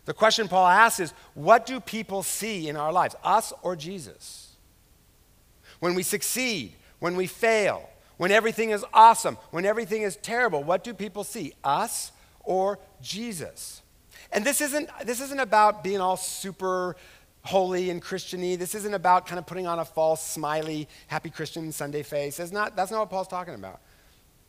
The 0.05 0.13
question 0.13 0.47
Paul 0.47 0.67
asks 0.67 0.99
is 0.99 1.11
what 1.33 1.65
do 1.65 1.79
people 1.79 2.21
see 2.21 2.69
in 2.69 2.77
our 2.77 2.93
lives, 2.93 3.15
us 3.23 3.51
or 3.63 3.75
Jesus? 3.75 4.51
When 5.79 5.95
we 5.95 6.03
succeed, 6.03 6.73
when 6.99 7.15
we 7.15 7.25
fail, 7.25 7.89
when 8.21 8.29
everything 8.29 8.69
is 8.69 8.85
awesome, 8.93 9.35
when 9.49 9.65
everything 9.65 10.03
is 10.03 10.15
terrible, 10.15 10.63
what 10.63 10.83
do 10.83 10.93
people 10.93 11.23
see? 11.23 11.53
Us 11.63 12.11
or 12.41 12.77
Jesus? 13.01 13.81
And 14.31 14.45
this 14.45 14.61
isn't, 14.61 14.91
this 15.03 15.21
isn't 15.21 15.39
about 15.39 15.83
being 15.83 15.99
all 15.99 16.17
super 16.17 16.95
holy 17.41 17.89
and 17.89 17.99
Christiany. 17.99 18.59
This 18.59 18.75
isn't 18.75 18.93
about 18.93 19.25
kind 19.25 19.39
of 19.39 19.47
putting 19.47 19.65
on 19.65 19.79
a 19.79 19.85
false, 19.85 20.23
smiley, 20.23 20.87
happy 21.07 21.31
Christian 21.31 21.71
Sunday 21.71 22.03
face. 22.03 22.37
That's 22.37 22.51
not, 22.51 22.75
that's 22.75 22.91
not 22.91 22.99
what 22.99 23.09
Paul's 23.09 23.27
talking 23.27 23.55
about. 23.55 23.81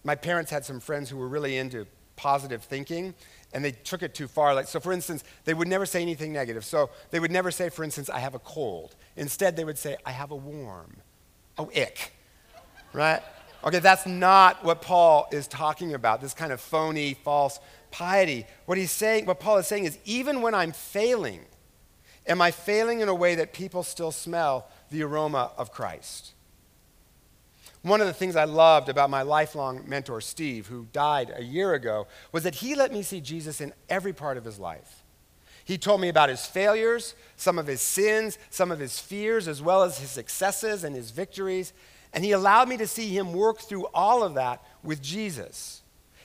My 0.05 0.17
parents 0.17 0.51
had 0.51 0.67
some 0.67 0.79
friends 0.79 1.09
who 1.09 1.17
were 1.17 1.29
really 1.29 1.57
into 1.57 1.87
positive 2.15 2.63
thinking, 2.63 3.15
and 3.55 3.65
they 3.65 3.73
took 3.73 4.03
it 4.03 4.15
too 4.15 4.29
far. 4.29 4.55
Like, 4.55 4.69
so, 4.69 4.81
for 4.81 4.93
instance, 4.93 5.25
they 5.47 5.55
would 5.55 5.67
never 5.67 5.87
say 5.87 6.03
anything 6.03 6.31
negative. 6.31 6.67
So, 6.67 6.91
they 7.11 7.21
would 7.21 7.31
never 7.31 7.51
say, 7.51 7.71
for 7.71 7.85
instance, 7.85 8.11
I 8.11 8.19
have 8.19 8.35
a 8.35 8.41
cold. 8.41 8.97
Instead, 9.17 9.57
they 9.57 9.65
would 9.65 9.79
say, 9.79 9.97
I 10.05 10.11
have 10.11 10.31
a 10.31 10.37
warm. 10.37 10.99
Oh, 11.57 11.71
ick. 11.75 12.13
Right? 12.93 13.23
Okay, 13.65 13.79
that's 13.79 14.07
not 14.07 14.65
what 14.65 14.83
Paul 14.83 15.29
is 15.31 15.47
talking 15.47 15.95
about, 15.95 16.21
this 16.21 16.35
kind 16.35 16.53
of 16.53 16.61
phony, 16.61 17.15
false 17.15 17.61
piety. 17.91 18.47
What 18.67 18.77
he's 18.77 18.91
saying, 18.91 19.27
what 19.27 19.39
Paul 19.39 19.59
is 19.59 19.67
saying 19.67 19.85
is 19.85 19.99
even 20.05 20.43
when 20.43 20.55
I'm 20.55 20.73
failing, 20.73 21.41
am 22.27 22.41
I 22.41 22.51
failing 22.51 23.01
in 23.01 23.09
a 23.09 23.15
way 23.15 23.37
that 23.37 23.53
people 23.53 23.83
still 23.83 24.11
smell 24.11 24.67
the 24.91 25.03
aroma 25.05 25.53
of 25.57 25.71
Christ? 25.71 26.33
One 27.83 28.01
of 28.01 28.07
the 28.07 28.13
things 28.13 28.37
I 28.37 28.45
loved 28.45 28.89
about 28.89 29.11
my 29.11 29.23
lifelong 29.23 29.89
mentor, 29.89 30.21
Steve, 30.21 30.69
who 30.69 30.87
died 30.93 31.33
a 31.37 31.43
year 31.43 31.75
ago, 31.75 32.07
was 32.31 32.45
that 32.45 32.57
he 32.57 32.75
let 32.75 32.93
me 32.93 33.03
see 33.03 33.21
Jesus 33.21 33.61
in 33.61 33.73
every 33.89 34.13
part 34.13 34.37
of 34.37 34.45
his 34.45 34.59
life. 34.59 35.03
He 35.65 35.79
told 35.79 36.01
me 36.01 36.09
about 36.09 36.29
his 36.29 36.47
failures, 36.47 37.15
some 37.37 37.59
of 37.59 37.67
his 37.67 37.81
sins, 37.81 38.39
some 38.51 38.73
of 38.73 38.79
his 38.79 38.99
fears, 38.99 39.47
as 39.47 39.63
well 39.63 39.83
as 39.83 39.99
his 39.99 40.11
successes 40.11 40.83
and 40.83 40.95
his 40.95 41.11
victories. 41.11 41.73
And 42.13 42.25
he 42.25 42.33
allowed 42.33 42.69
me 42.69 42.77
to 42.77 42.87
see 42.87 43.09
him 43.09 43.33
work 43.33 43.61
through 43.61 43.87
all 43.95 44.23
of 44.23 44.35
that 44.35 44.63
with 44.83 45.01
Jesus. 45.03 45.83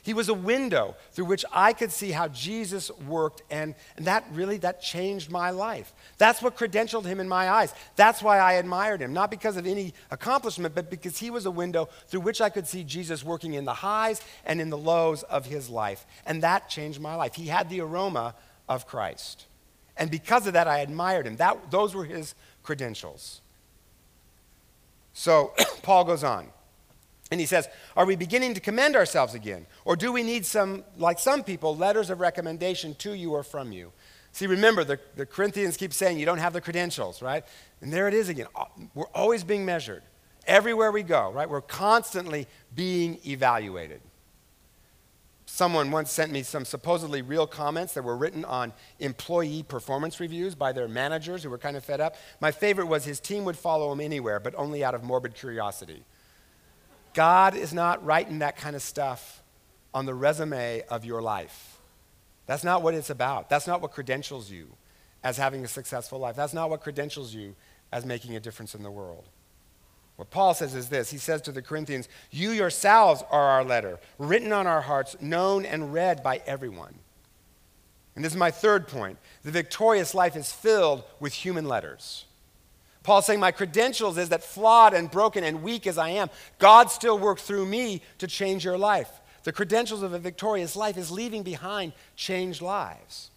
He 0.07 0.13
was 0.13 0.29
a 0.29 0.33
window 0.33 0.95
through 1.11 1.25
which 1.25 1.43
I 1.51 1.73
could 1.73 1.91
see 1.91 2.11
how 2.11 2.29
Jesus 2.29 2.89
worked, 3.09 3.41
and, 3.49 3.75
and 3.97 4.07
that 4.07 4.25
really 4.31 4.55
that 4.59 4.81
changed 4.81 5.29
my 5.29 5.49
life. 5.49 5.91
That's 6.17 6.41
what 6.41 6.55
credentialed 6.55 7.03
him 7.03 7.19
in 7.19 7.27
my 7.27 7.49
eyes. 7.49 7.73
That's 7.97 8.21
why 8.21 8.37
I 8.37 8.53
admired 8.53 9.01
him, 9.01 9.11
not 9.11 9.29
because 9.29 9.57
of 9.57 9.67
any 9.67 9.93
accomplishment, 10.09 10.73
but 10.73 10.89
because 10.89 11.17
he 11.17 11.29
was 11.29 11.45
a 11.45 11.51
window 11.51 11.89
through 12.07 12.21
which 12.21 12.39
I 12.39 12.47
could 12.47 12.67
see 12.67 12.85
Jesus 12.85 13.21
working 13.21 13.53
in 13.53 13.65
the 13.65 13.73
highs 13.73 14.21
and 14.45 14.61
in 14.61 14.69
the 14.69 14.77
lows 14.77 15.23
of 15.23 15.45
his 15.45 15.69
life. 15.69 16.05
And 16.25 16.41
that 16.41 16.69
changed 16.69 17.01
my 17.01 17.15
life. 17.15 17.35
He 17.35 17.47
had 17.47 17.69
the 17.69 17.81
aroma 17.81 18.33
of 18.69 18.87
Christ. 18.87 19.45
And 19.97 20.09
because 20.09 20.47
of 20.47 20.53
that, 20.53 20.69
I 20.69 20.79
admired 20.79 21.27
him. 21.27 21.35
That, 21.35 21.69
those 21.69 21.93
were 21.93 22.05
his 22.05 22.33
credentials. 22.63 23.41
So 25.17 25.53
Paul 25.81 26.05
goes 26.05 26.23
on. 26.23 26.47
And 27.31 27.39
he 27.39 27.45
says, 27.47 27.67
Are 27.95 28.05
we 28.05 28.15
beginning 28.15 28.53
to 28.53 28.61
commend 28.61 28.95
ourselves 28.95 29.33
again? 29.33 29.65
Or 29.83 29.95
do 29.95 30.13
we 30.13 30.21
need 30.21 30.45
some, 30.45 30.83
like 30.97 31.17
some 31.17 31.43
people, 31.43 31.75
letters 31.75 32.09
of 32.09 32.19
recommendation 32.19 32.93
to 32.95 33.13
you 33.13 33.33
or 33.33 33.43
from 33.43 33.71
you? 33.71 33.91
See, 34.31 34.45
remember, 34.45 34.83
the, 34.83 34.99
the 35.15 35.25
Corinthians 35.25 35.75
keep 35.75 35.91
saying 35.91 36.19
you 36.19 36.25
don't 36.27 36.37
have 36.37 36.53
the 36.53 36.61
credentials, 36.61 37.23
right? 37.23 37.43
And 37.81 37.91
there 37.91 38.07
it 38.07 38.13
is 38.13 38.29
again. 38.29 38.45
Uh, 38.55 38.65
we're 38.93 39.07
always 39.15 39.43
being 39.43 39.65
measured. 39.65 40.03
Everywhere 40.45 40.91
we 40.91 41.01
go, 41.01 41.31
right? 41.31 41.49
We're 41.49 41.61
constantly 41.61 42.47
being 42.75 43.19
evaluated. 43.25 44.01
Someone 45.57 45.89
once 45.89 46.11
sent 46.11 46.31
me 46.31 46.43
some 46.43 46.65
supposedly 46.65 47.23
real 47.23 47.47
comments 47.47 47.95
that 47.95 48.03
were 48.03 48.15
written 48.15 48.45
on 48.45 48.71
employee 48.99 49.63
performance 49.63 50.19
reviews 50.19 50.53
by 50.53 50.71
their 50.71 50.87
managers 50.87 51.41
who 51.41 51.49
were 51.49 51.57
kind 51.57 51.75
of 51.75 51.83
fed 51.83 51.99
up. 51.99 52.15
My 52.39 52.51
favorite 52.51 52.85
was 52.85 53.05
his 53.05 53.19
team 53.19 53.43
would 53.45 53.57
follow 53.57 53.91
him 53.91 53.99
anywhere, 53.99 54.39
but 54.39 54.53
only 54.53 54.83
out 54.83 54.93
of 54.93 55.03
morbid 55.03 55.33
curiosity. 55.33 56.03
God 57.15 57.55
is 57.55 57.73
not 57.73 58.05
writing 58.05 58.37
that 58.37 58.55
kind 58.55 58.75
of 58.75 58.83
stuff 58.83 59.41
on 59.95 60.05
the 60.05 60.13
resume 60.13 60.83
of 60.91 61.05
your 61.05 61.23
life. 61.23 61.79
That's 62.45 62.63
not 62.63 62.83
what 62.83 62.93
it's 62.93 63.09
about. 63.09 63.49
That's 63.49 63.65
not 63.65 63.81
what 63.81 63.93
credentials 63.93 64.51
you 64.51 64.67
as 65.23 65.37
having 65.37 65.65
a 65.65 65.67
successful 65.67 66.19
life. 66.19 66.35
That's 66.35 66.53
not 66.53 66.69
what 66.69 66.81
credentials 66.81 67.33
you 67.33 67.55
as 67.91 68.05
making 68.05 68.35
a 68.35 68.39
difference 68.39 68.75
in 68.75 68.83
the 68.83 68.91
world. 68.91 69.27
What 70.17 70.31
Paul 70.31 70.53
says 70.53 70.75
is 70.75 70.89
this 70.89 71.09
He 71.11 71.17
says 71.17 71.41
to 71.43 71.51
the 71.51 71.61
Corinthians, 71.61 72.09
You 72.29 72.51
yourselves 72.51 73.23
are 73.31 73.49
our 73.49 73.63
letter, 73.63 73.99
written 74.17 74.51
on 74.51 74.67
our 74.67 74.81
hearts, 74.81 75.15
known 75.21 75.65
and 75.65 75.93
read 75.93 76.21
by 76.21 76.41
everyone. 76.45 76.95
And 78.15 78.25
this 78.25 78.33
is 78.33 78.37
my 78.37 78.51
third 78.51 78.87
point. 78.87 79.19
The 79.43 79.51
victorious 79.51 80.15
life 80.15 80.35
is 80.35 80.51
filled 80.51 81.03
with 81.19 81.33
human 81.33 81.65
letters. 81.65 82.25
Paul's 83.03 83.27
saying, 83.27 83.39
My 83.39 83.51
credentials 83.51 84.17
is 84.17 84.29
that 84.29 84.43
flawed 84.43 84.93
and 84.93 85.09
broken 85.09 85.43
and 85.43 85.61
weak 85.61 85.85
as 85.85 85.99
I 85.99 86.09
am, 86.09 86.29
God 86.57 86.89
still 86.89 87.17
worked 87.17 87.41
through 87.41 87.67
me 87.67 88.01
to 88.17 88.27
change 88.27 88.65
your 88.65 88.77
life. 88.77 89.09
The 89.43 89.53
credentials 89.53 90.01
of 90.01 90.13
a 90.13 90.19
victorious 90.19 90.75
life 90.75 90.97
is 90.97 91.11
leaving 91.11 91.43
behind 91.43 91.93
changed 92.15 92.61
lives. 92.61 93.29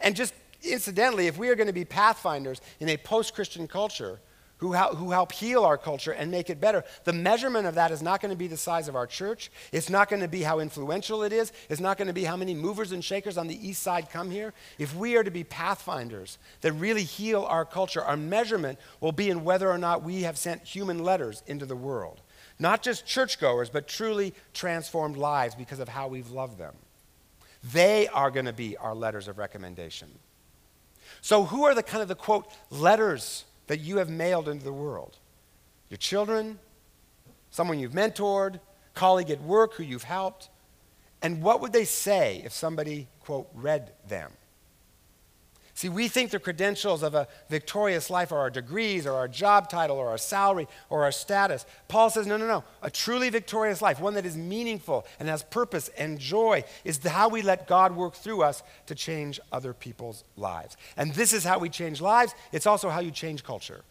And 0.00 0.14
just 0.14 0.34
incidentally, 0.62 1.26
if 1.26 1.38
we 1.38 1.48
are 1.48 1.56
going 1.56 1.66
to 1.66 1.72
be 1.72 1.86
pathfinders 1.86 2.60
in 2.78 2.90
a 2.90 2.98
post 2.98 3.34
Christian 3.34 3.66
culture, 3.66 4.20
who, 4.58 4.72
who 4.72 5.10
help 5.10 5.32
heal 5.32 5.64
our 5.64 5.76
culture 5.76 6.12
and 6.12 6.30
make 6.30 6.48
it 6.48 6.60
better. 6.60 6.84
The 7.04 7.12
measurement 7.12 7.66
of 7.66 7.74
that 7.74 7.90
is 7.90 8.02
not 8.02 8.20
going 8.20 8.30
to 8.30 8.38
be 8.38 8.46
the 8.46 8.56
size 8.56 8.88
of 8.88 8.96
our 8.96 9.06
church. 9.06 9.50
It's 9.72 9.90
not 9.90 10.08
going 10.08 10.22
to 10.22 10.28
be 10.28 10.42
how 10.42 10.60
influential 10.60 11.22
it 11.22 11.32
is. 11.32 11.52
It's 11.68 11.80
not 11.80 11.98
going 11.98 12.08
to 12.08 12.14
be 12.14 12.24
how 12.24 12.36
many 12.36 12.54
movers 12.54 12.92
and 12.92 13.04
shakers 13.04 13.36
on 13.36 13.48
the 13.48 13.68
east 13.68 13.82
side 13.82 14.10
come 14.10 14.30
here. 14.30 14.54
If 14.78 14.96
we 14.96 15.16
are 15.16 15.24
to 15.24 15.30
be 15.30 15.44
pathfinders 15.44 16.38
that 16.62 16.72
really 16.72 17.04
heal 17.04 17.44
our 17.44 17.64
culture, 17.64 18.02
our 18.02 18.16
measurement 18.16 18.78
will 19.00 19.12
be 19.12 19.28
in 19.28 19.44
whether 19.44 19.70
or 19.70 19.78
not 19.78 20.02
we 20.02 20.22
have 20.22 20.38
sent 20.38 20.62
human 20.62 21.02
letters 21.02 21.42
into 21.46 21.66
the 21.66 21.76
world. 21.76 22.22
Not 22.58 22.82
just 22.82 23.06
churchgoers, 23.06 23.68
but 23.68 23.86
truly 23.86 24.32
transformed 24.54 25.16
lives 25.16 25.54
because 25.54 25.78
of 25.78 25.88
how 25.88 26.08
we've 26.08 26.30
loved 26.30 26.58
them. 26.58 26.74
They 27.62 28.08
are 28.08 28.30
going 28.30 28.46
to 28.46 28.52
be 28.52 28.76
our 28.76 28.94
letters 28.94 29.28
of 29.28 29.36
recommendation. 29.36 30.08
So, 31.20 31.44
who 31.44 31.64
are 31.64 31.74
the 31.74 31.82
kind 31.82 32.02
of 32.02 32.08
the 32.08 32.14
quote 32.14 32.46
letters 32.70 33.44
that 33.66 33.80
you 33.80 33.98
have 33.98 34.08
mailed 34.08 34.48
into 34.48 34.64
the 34.64 34.72
world? 34.72 35.18
Your 35.90 35.98
children, 35.98 36.58
someone 37.50 37.78
you've 37.78 37.92
mentored, 37.92 38.60
colleague 38.94 39.30
at 39.30 39.40
work 39.42 39.74
who 39.74 39.82
you've 39.82 40.04
helped. 40.04 40.48
And 41.22 41.42
what 41.42 41.60
would 41.60 41.72
they 41.72 41.84
say 41.84 42.42
if 42.44 42.52
somebody, 42.52 43.08
quote, 43.20 43.48
read 43.54 43.92
them? 44.08 44.32
See, 45.76 45.90
we 45.90 46.08
think 46.08 46.30
the 46.30 46.38
credentials 46.38 47.02
of 47.02 47.14
a 47.14 47.28
victorious 47.50 48.08
life 48.08 48.32
are 48.32 48.38
our 48.38 48.48
degrees 48.48 49.06
or 49.06 49.12
our 49.12 49.28
job 49.28 49.68
title 49.68 49.98
or 49.98 50.08
our 50.08 50.16
salary 50.16 50.68
or 50.88 51.04
our 51.04 51.12
status. 51.12 51.66
Paul 51.86 52.08
says, 52.08 52.26
no, 52.26 52.38
no, 52.38 52.46
no. 52.46 52.64
A 52.80 52.88
truly 52.88 53.28
victorious 53.28 53.82
life, 53.82 54.00
one 54.00 54.14
that 54.14 54.24
is 54.24 54.38
meaningful 54.38 55.04
and 55.20 55.28
has 55.28 55.42
purpose 55.42 55.90
and 55.98 56.18
joy, 56.18 56.64
is 56.84 57.04
how 57.04 57.28
we 57.28 57.42
let 57.42 57.68
God 57.68 57.94
work 57.94 58.14
through 58.14 58.42
us 58.42 58.62
to 58.86 58.94
change 58.94 59.38
other 59.52 59.74
people's 59.74 60.24
lives. 60.34 60.78
And 60.96 61.12
this 61.12 61.34
is 61.34 61.44
how 61.44 61.58
we 61.58 61.68
change 61.68 62.00
lives. 62.00 62.34
It's 62.52 62.66
also 62.66 62.88
how 62.88 63.00
you 63.00 63.10
change 63.10 63.44
culture. 63.44 63.82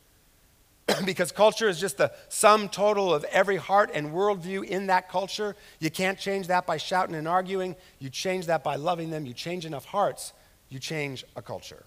because 1.06 1.32
culture 1.32 1.70
is 1.70 1.80
just 1.80 1.98
the 1.98 2.12
sum 2.30 2.68
total 2.68 3.13
of 3.13 3.25
every 3.25 3.58
heart 3.58 3.92
and 3.94 4.12
worldview 4.12 4.63
in 4.63 4.88
that 4.88 5.08
culture. 5.08 5.56
You 5.80 5.92
can't 5.92 6.18
change 6.18 6.48
that 6.48 6.65
by 6.65 6.77
shouting 6.77 7.13
and 7.13 7.27
arguing. 7.27 7.75
You 8.00 8.10
change 8.10 8.48
that 8.48 8.63
by 8.63 8.75
loving 8.75 9.12
them. 9.12 9.27
You 9.27 9.34
change 9.34 9.68
enough 9.68 9.86
hearts 9.86 10.34
you 10.75 10.79
change 10.79 11.24
a 11.38 11.41
culture. 11.41 11.86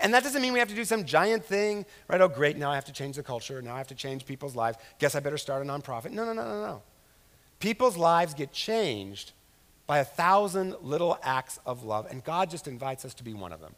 And 0.00 0.12
that 0.14 0.24
doesn't 0.24 0.40
mean 0.40 0.54
we 0.54 0.58
have 0.58 0.68
to 0.68 0.74
do 0.74 0.84
some 0.84 1.04
giant 1.04 1.44
thing, 1.44 1.84
right? 2.08 2.20
Oh, 2.20 2.26
great, 2.26 2.56
now 2.56 2.70
I 2.70 2.74
have 2.74 2.86
to 2.86 2.92
change 2.92 3.16
the 3.16 3.22
culture. 3.22 3.60
Now 3.60 3.74
I 3.74 3.78
have 3.78 3.88
to 3.88 3.94
change 3.94 4.24
people's 4.24 4.56
lives. 4.56 4.78
Guess 4.98 5.14
I 5.14 5.20
better 5.20 5.36
start 5.36 5.62
a 5.62 5.68
nonprofit. 5.68 6.10
No, 6.10 6.24
no, 6.24 6.32
no, 6.32 6.42
no, 6.42 6.62
no. 6.62 6.82
People's 7.60 7.98
lives 7.98 8.32
get 8.32 8.50
changed 8.50 9.32
by 9.86 9.98
a 9.98 10.04
thousand 10.04 10.74
little 10.80 11.18
acts 11.22 11.60
of 11.66 11.84
love, 11.84 12.06
and 12.10 12.24
God 12.24 12.50
just 12.50 12.66
invites 12.66 13.04
us 13.04 13.12
to 13.14 13.22
be 13.22 13.34
one 13.34 13.52
of 13.52 13.60
them. 13.60 13.74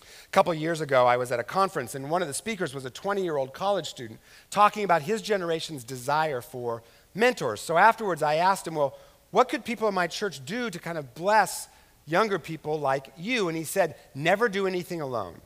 A 0.00 0.28
couple 0.32 0.52
years 0.54 0.80
ago, 0.80 1.06
I 1.06 1.18
was 1.18 1.30
at 1.30 1.38
a 1.38 1.44
conference, 1.44 1.94
and 1.94 2.10
one 2.10 2.22
of 2.22 2.28
the 2.28 2.34
speakers 2.34 2.74
was 2.74 2.86
a 2.86 2.90
20 2.90 3.22
year 3.22 3.36
old 3.36 3.52
college 3.52 3.86
student 3.86 4.18
talking 4.50 4.82
about 4.82 5.02
his 5.02 5.20
generation's 5.20 5.84
desire 5.84 6.40
for 6.40 6.82
mentors. 7.14 7.60
So 7.60 7.76
afterwards, 7.76 8.22
I 8.22 8.36
asked 8.36 8.66
him, 8.66 8.74
Well, 8.74 8.98
what 9.30 9.48
could 9.48 9.64
people 9.64 9.86
in 9.88 9.94
my 9.94 10.06
church 10.06 10.44
do 10.44 10.70
to 10.70 10.78
kind 10.78 10.98
of 10.98 11.14
bless 11.14 11.68
younger 12.06 12.38
people 12.38 12.78
like 12.78 13.12
you. 13.16 13.48
And 13.48 13.56
he 13.56 13.64
said, 13.64 13.96
never 14.14 14.48
do 14.48 14.66
anything 14.66 15.00
alone. 15.00 15.40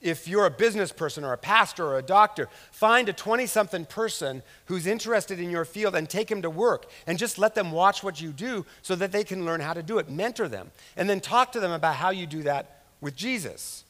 If 0.00 0.26
you're 0.26 0.46
a 0.46 0.50
business 0.50 0.90
person 0.90 1.22
or 1.22 1.32
a 1.32 1.38
pastor 1.38 1.86
or 1.86 1.98
a 1.98 2.02
doctor, 2.02 2.48
find 2.72 3.08
a 3.08 3.12
20 3.12 3.46
something 3.46 3.84
person 3.84 4.42
who's 4.66 4.86
interested 4.86 5.38
in 5.38 5.48
your 5.48 5.64
field 5.64 5.94
and 5.94 6.10
take 6.10 6.28
him 6.28 6.42
to 6.42 6.50
work 6.50 6.86
and 7.06 7.18
just 7.18 7.38
let 7.38 7.54
them 7.54 7.70
watch 7.70 8.02
what 8.02 8.20
you 8.20 8.30
do 8.30 8.66
so 8.82 8.96
that 8.96 9.12
they 9.12 9.22
can 9.22 9.44
learn 9.44 9.60
how 9.60 9.72
to 9.72 9.82
do 9.82 9.98
it. 9.98 10.10
Mentor 10.10 10.48
them. 10.48 10.72
And 10.96 11.08
then 11.08 11.20
talk 11.20 11.52
to 11.52 11.60
them 11.60 11.70
about 11.70 11.94
how 11.94 12.10
you 12.10 12.26
do 12.26 12.42
that 12.42 12.82
with 13.00 13.14
Jesus 13.14 13.84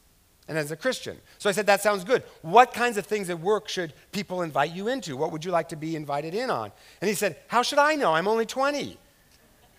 and 0.49 0.59
as 0.59 0.71
a 0.71 0.76
Christian. 0.76 1.16
So 1.38 1.49
I 1.49 1.52
said, 1.52 1.66
That 1.66 1.80
sounds 1.80 2.04
good. 2.04 2.23
What 2.42 2.75
kinds 2.75 2.99
of 2.99 3.06
things 3.06 3.30
at 3.30 3.40
work 3.40 3.68
should 3.68 3.94
people 4.11 4.42
invite 4.42 4.75
you 4.75 4.88
into? 4.88 5.16
What 5.16 5.32
would 5.32 5.44
you 5.44 5.50
like 5.50 5.71
to 5.71 5.76
be 5.76 5.97
invited 5.97 6.35
in 6.35 6.50
on? 6.50 6.73
And 7.00 7.09
he 7.09 7.14
said, 7.14 7.37
How 7.49 7.62
should 7.62 7.78
I 7.78 7.94
know? 7.94 8.12
I'm 8.12 8.28
only 8.28 8.44
20. 8.44 8.99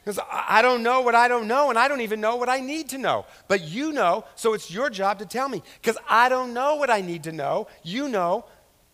Because 0.03 0.19
I 0.29 0.61
don't 0.61 0.83
know 0.83 1.01
what 1.01 1.15
I 1.15 1.29
don't 1.29 1.47
know, 1.47 1.69
and 1.69 1.79
I 1.79 1.87
don't 1.87 2.01
even 2.01 2.19
know 2.19 2.35
what 2.35 2.49
I 2.49 2.59
need 2.59 2.89
to 2.89 2.97
know. 2.97 3.25
But 3.47 3.61
you 3.61 3.93
know, 3.93 4.25
so 4.35 4.53
it's 4.53 4.69
your 4.69 4.89
job 4.89 5.19
to 5.19 5.25
tell 5.25 5.47
me. 5.47 5.63
Because 5.81 5.97
I 6.09 6.27
don't 6.27 6.53
know 6.53 6.75
what 6.75 6.89
I 6.89 6.99
need 6.99 7.23
to 7.23 7.31
know. 7.31 7.67
You 7.83 8.09
know, 8.09 8.45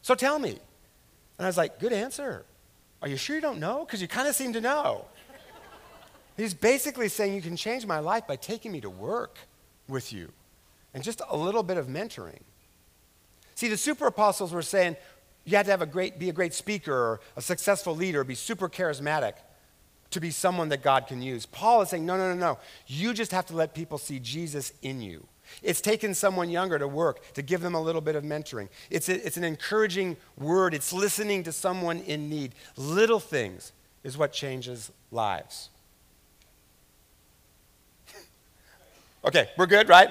so 0.01 0.13
tell 0.13 0.37
me. 0.37 0.51
And 0.51 1.45
I 1.45 1.47
was 1.47 1.57
like, 1.57 1.79
Good 1.79 1.93
answer. 1.93 2.45
Are 3.01 3.07
you 3.07 3.17
sure 3.17 3.35
you 3.35 3.41
don't 3.41 3.59
know? 3.59 3.85
Because 3.85 4.01
you 4.01 4.07
kind 4.07 4.27
of 4.27 4.35
seem 4.35 4.53
to 4.53 4.61
know. 4.61 5.05
He's 6.37 6.53
basically 6.53 7.09
saying, 7.09 7.33
You 7.33 7.41
can 7.41 7.55
change 7.55 7.87
my 7.87 7.99
life 7.99 8.27
by 8.27 8.35
taking 8.35 8.71
me 8.71 8.81
to 8.81 8.89
work 8.89 9.39
with 9.87 10.13
you 10.13 10.31
and 10.93 11.03
just 11.03 11.21
a 11.27 11.35
little 11.35 11.63
bit 11.63 11.77
of 11.77 11.87
mentoring. 11.87 12.41
See, 13.55 13.67
the 13.67 13.77
super 13.77 14.07
apostles 14.07 14.53
were 14.53 14.61
saying, 14.61 14.95
you 15.43 15.57
had 15.57 15.65
to 15.65 15.71
have 15.71 15.81
a 15.81 15.85
great, 15.85 16.19
be 16.19 16.29
a 16.29 16.33
great 16.33 16.53
speaker 16.53 16.93
or 16.93 17.19
a 17.35 17.41
successful 17.41 17.95
leader, 17.95 18.23
be 18.23 18.35
super 18.35 18.69
charismatic 18.69 19.33
to 20.11 20.19
be 20.19 20.31
someone 20.31 20.69
that 20.69 20.81
God 20.81 21.07
can 21.07 21.21
use. 21.21 21.45
Paul 21.45 21.81
is 21.81 21.89
saying, 21.89 22.05
no, 22.05 22.17
no, 22.17 22.33
no, 22.33 22.39
no. 22.39 22.57
You 22.87 23.13
just 23.13 23.31
have 23.31 23.45
to 23.47 23.55
let 23.55 23.73
people 23.73 23.97
see 23.97 24.19
Jesus 24.19 24.73
in 24.81 25.01
you. 25.01 25.27
It's 25.63 25.81
taken 25.81 26.13
someone 26.13 26.49
younger 26.49 26.77
to 26.79 26.87
work, 26.87 27.33
to 27.33 27.41
give 27.41 27.61
them 27.61 27.75
a 27.75 27.81
little 27.81 28.01
bit 28.01 28.15
of 28.15 28.23
mentoring. 28.23 28.69
It's, 28.89 29.09
a, 29.09 29.25
it's 29.25 29.37
an 29.37 29.43
encouraging 29.43 30.17
word, 30.37 30.73
it's 30.73 30.93
listening 30.93 31.43
to 31.43 31.51
someone 31.51 31.99
in 31.99 32.29
need. 32.29 32.53
Little 32.75 33.19
things 33.19 33.71
is 34.03 34.17
what 34.17 34.31
changes 34.31 34.91
lives. 35.11 35.69
okay, 39.25 39.49
we're 39.57 39.67
good, 39.67 39.89
right? 39.89 40.09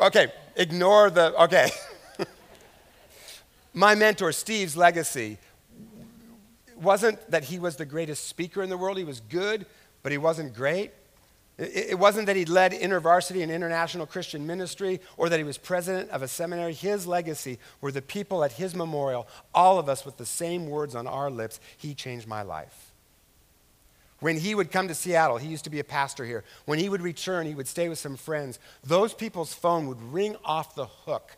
Okay, 0.00 0.32
ignore 0.56 1.10
the, 1.10 1.34
okay. 1.42 1.70
My 3.74 3.94
mentor, 3.94 4.32
Steve's 4.32 4.76
legacy 4.76 5.38
wasn't 6.82 7.30
that 7.30 7.44
he 7.44 7.58
was 7.58 7.76
the 7.76 7.84
greatest 7.84 8.28
speaker 8.28 8.62
in 8.62 8.70
the 8.70 8.76
world. 8.76 8.98
He 8.98 9.04
was 9.04 9.20
good, 9.20 9.66
but 10.02 10.12
he 10.12 10.18
wasn't 10.18 10.54
great. 10.54 10.92
It 11.58 11.98
wasn't 11.98 12.26
that 12.26 12.36
he 12.36 12.44
led 12.46 12.72
InterVarsity 12.72 13.42
and 13.42 13.52
international 13.52 14.06
Christian 14.06 14.46
ministry 14.46 15.00
or 15.16 15.28
that 15.28 15.38
he 15.38 15.44
was 15.44 15.58
president 15.58 16.10
of 16.10 16.22
a 16.22 16.28
seminary. 16.28 16.72
His 16.72 17.06
legacy 17.06 17.58
were 17.80 17.92
the 17.92 18.02
people 18.02 18.42
at 18.42 18.52
his 18.52 18.74
memorial, 18.74 19.28
all 19.54 19.78
of 19.78 19.88
us 19.88 20.04
with 20.04 20.16
the 20.16 20.26
same 20.26 20.66
words 20.66 20.94
on 20.94 21.06
our 21.06 21.30
lips. 21.30 21.60
He 21.76 21.94
changed 21.94 22.26
my 22.26 22.42
life. 22.42 22.92
When 24.20 24.38
he 24.38 24.54
would 24.54 24.70
come 24.70 24.88
to 24.88 24.94
Seattle, 24.94 25.36
he 25.36 25.48
used 25.48 25.64
to 25.64 25.70
be 25.70 25.80
a 25.80 25.84
pastor 25.84 26.24
here. 26.24 26.42
When 26.64 26.78
he 26.78 26.88
would 26.88 27.02
return, 27.02 27.46
he 27.46 27.54
would 27.54 27.68
stay 27.68 27.88
with 27.88 27.98
some 27.98 28.16
friends. 28.16 28.58
Those 28.82 29.12
people's 29.12 29.52
phone 29.52 29.88
would 29.88 30.00
ring 30.00 30.36
off 30.44 30.74
the 30.74 30.86
hook 30.86 31.36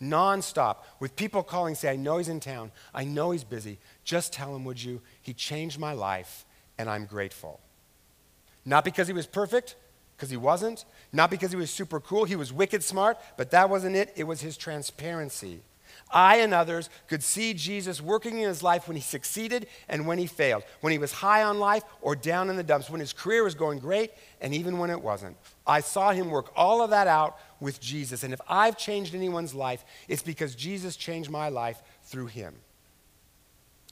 nonstop 0.00 0.78
with 1.00 1.16
people 1.16 1.42
calling, 1.42 1.74
say, 1.74 1.90
I 1.90 1.96
know 1.96 2.18
he's 2.18 2.28
in 2.28 2.40
town. 2.40 2.72
I 2.94 3.04
know 3.04 3.30
he's 3.30 3.44
busy. 3.44 3.78
Just 4.04 4.32
tell 4.32 4.54
him, 4.54 4.64
would 4.64 4.82
you? 4.82 5.00
He 5.22 5.32
changed 5.32 5.78
my 5.78 5.92
life, 5.92 6.44
and 6.78 6.88
I'm 6.88 7.06
grateful. 7.06 7.60
Not 8.64 8.84
because 8.84 9.06
he 9.06 9.14
was 9.14 9.26
perfect, 9.26 9.76
because 10.16 10.30
he 10.30 10.36
wasn't. 10.36 10.84
Not 11.12 11.30
because 11.30 11.50
he 11.50 11.56
was 11.56 11.70
super 11.70 12.00
cool. 12.00 12.24
He 12.24 12.36
was 12.36 12.52
wicked 12.52 12.82
smart, 12.82 13.18
but 13.36 13.50
that 13.52 13.70
wasn't 13.70 13.96
it. 13.96 14.12
It 14.16 14.24
was 14.24 14.40
his 14.40 14.56
transparency. 14.56 15.60
I 16.10 16.36
and 16.36 16.54
others 16.54 16.88
could 17.08 17.22
see 17.22 17.52
Jesus 17.54 18.00
working 18.00 18.38
in 18.38 18.48
his 18.48 18.62
life 18.62 18.86
when 18.86 18.96
he 18.96 19.02
succeeded 19.02 19.66
and 19.88 20.06
when 20.06 20.18
he 20.18 20.26
failed, 20.26 20.62
when 20.80 20.92
he 20.92 20.98
was 20.98 21.12
high 21.12 21.42
on 21.42 21.58
life 21.58 21.82
or 22.00 22.14
down 22.14 22.48
in 22.48 22.56
the 22.56 22.62
dumps, 22.62 22.88
when 22.88 23.00
his 23.00 23.12
career 23.12 23.42
was 23.42 23.54
going 23.54 23.78
great 23.78 24.12
and 24.40 24.54
even 24.54 24.78
when 24.78 24.90
it 24.90 25.00
wasn't. 25.00 25.36
I 25.66 25.80
saw 25.80 26.12
him 26.12 26.30
work 26.30 26.52
all 26.56 26.82
of 26.82 26.90
that 26.90 27.06
out 27.06 27.38
with 27.60 27.80
Jesus. 27.80 28.22
And 28.22 28.32
if 28.32 28.40
I've 28.48 28.76
changed 28.76 29.14
anyone's 29.14 29.54
life, 29.54 29.84
it's 30.08 30.22
because 30.22 30.54
Jesus 30.54 30.96
changed 30.96 31.30
my 31.30 31.48
life 31.48 31.82
through 32.04 32.26
him. 32.26 32.54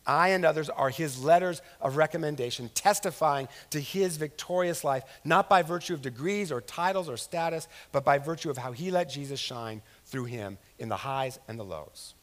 I 0.06 0.28
and 0.28 0.44
others 0.44 0.68
are 0.68 0.90
his 0.90 1.24
letters 1.24 1.62
of 1.80 1.96
recommendation, 1.96 2.70
testifying 2.74 3.48
to 3.70 3.80
his 3.80 4.16
victorious 4.16 4.84
life, 4.84 5.02
not 5.24 5.48
by 5.48 5.62
virtue 5.62 5.94
of 5.94 6.02
degrees 6.02 6.52
or 6.52 6.60
titles 6.60 7.08
or 7.08 7.16
status, 7.16 7.68
but 7.90 8.04
by 8.04 8.18
virtue 8.18 8.50
of 8.50 8.58
how 8.58 8.72
he 8.72 8.90
let 8.90 9.08
Jesus 9.08 9.40
shine 9.40 9.80
through 10.04 10.26
him 10.26 10.58
in 10.78 10.88
the 10.90 10.96
highs 10.96 11.38
and 11.48 11.58
the 11.58 11.64
lows. 11.64 12.14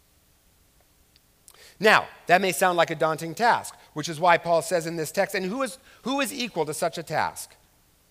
Now, 1.79 2.07
that 2.27 2.41
may 2.41 2.51
sound 2.51 2.77
like 2.77 2.91
a 2.91 2.95
daunting 2.95 3.33
task, 3.33 3.75
which 3.93 4.07
is 4.07 4.19
why 4.19 4.37
Paul 4.37 4.61
says 4.61 4.85
in 4.85 4.97
this 4.97 5.11
text, 5.11 5.33
and 5.33 5.45
who 5.45 5.63
is, 5.63 5.79
who 6.03 6.21
is 6.21 6.31
equal 6.31 6.65
to 6.67 6.75
such 6.75 6.99
a 6.99 7.03
task? 7.03 7.55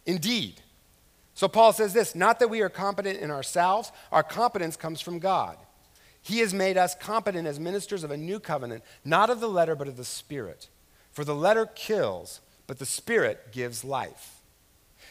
Indeed. 0.07 0.63
So 1.35 1.49
Paul 1.49 1.73
says 1.73 1.93
this 1.93 2.15
not 2.15 2.39
that 2.39 2.51
we 2.51 2.61
are 2.61 2.69
competent 2.69 3.19
in 3.21 3.31
ourselves, 3.31 3.93
our 4.13 4.23
competence 4.23 4.77
comes 4.77 5.01
from 5.01 5.19
God. 5.19 5.57
He 6.23 6.41
has 6.41 6.53
made 6.53 6.77
us 6.77 6.95
competent 6.95 7.47
as 7.47 7.59
ministers 7.59 8.05
of 8.05 8.11
a 8.11 8.17
new 8.17 8.39
covenant, 8.41 8.85
not 9.05 9.31
of 9.31 9.41
the 9.41 9.49
letter, 9.49 9.75
but 9.75 9.89
of 9.89 9.97
the 9.97 10.05
Spirit. 10.05 10.69
For 11.11 11.25
the 11.25 11.35
letter 11.35 11.67
kills, 11.67 12.41
but 12.67 12.79
the 12.79 12.87
Spirit 12.87 13.53
gives 13.53 13.85
life. 13.85 14.41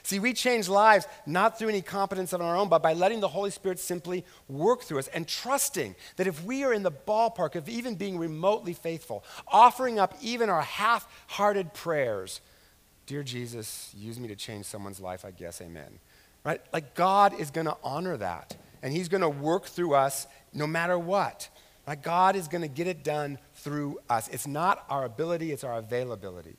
See, 0.03 0.19
we 0.19 0.33
change 0.33 0.69
lives 0.69 1.07
not 1.25 1.57
through 1.57 1.69
any 1.69 1.81
competence 1.81 2.31
of 2.31 2.41
our 2.41 2.55
own, 2.55 2.69
but 2.69 2.81
by 2.81 2.93
letting 2.93 3.19
the 3.19 3.27
Holy 3.27 3.51
Spirit 3.51 3.79
simply 3.79 4.23
work 4.47 4.83
through 4.83 4.99
us 4.99 5.07
and 5.09 5.27
trusting 5.27 5.95
that 6.15 6.27
if 6.27 6.43
we 6.43 6.63
are 6.63 6.73
in 6.73 6.83
the 6.83 6.91
ballpark 6.91 7.55
of 7.55 7.67
even 7.67 7.95
being 7.95 8.17
remotely 8.17 8.73
faithful, 8.73 9.23
offering 9.47 9.99
up 9.99 10.15
even 10.21 10.49
our 10.49 10.61
half 10.61 11.07
hearted 11.27 11.73
prayers, 11.73 12.39
Dear 13.09 13.23
Jesus, 13.23 13.91
use 13.97 14.19
me 14.19 14.27
to 14.27 14.35
change 14.35 14.67
someone's 14.67 14.99
life, 14.99 15.25
I 15.25 15.31
guess, 15.31 15.61
amen. 15.61 15.97
Right? 16.43 16.61
Like 16.71 16.93
God 16.93 17.33
is 17.39 17.49
going 17.49 17.65
to 17.65 17.75
honor 17.83 18.15
that, 18.17 18.55
and 18.83 18.93
He's 18.93 19.09
going 19.09 19.21
to 19.21 19.29
work 19.29 19.65
through 19.65 19.95
us 19.95 20.27
no 20.53 20.67
matter 20.67 20.99
what. 20.99 21.49
Like 21.87 22.03
God 22.03 22.35
is 22.35 22.47
going 22.47 22.61
to 22.61 22.67
get 22.67 22.85
it 22.85 23.03
done 23.03 23.39
through 23.55 23.97
us. 24.11 24.27
It's 24.27 24.45
not 24.45 24.85
our 24.91 25.05
ability, 25.05 25.51
it's 25.51 25.63
our 25.63 25.79
availability. 25.79 26.55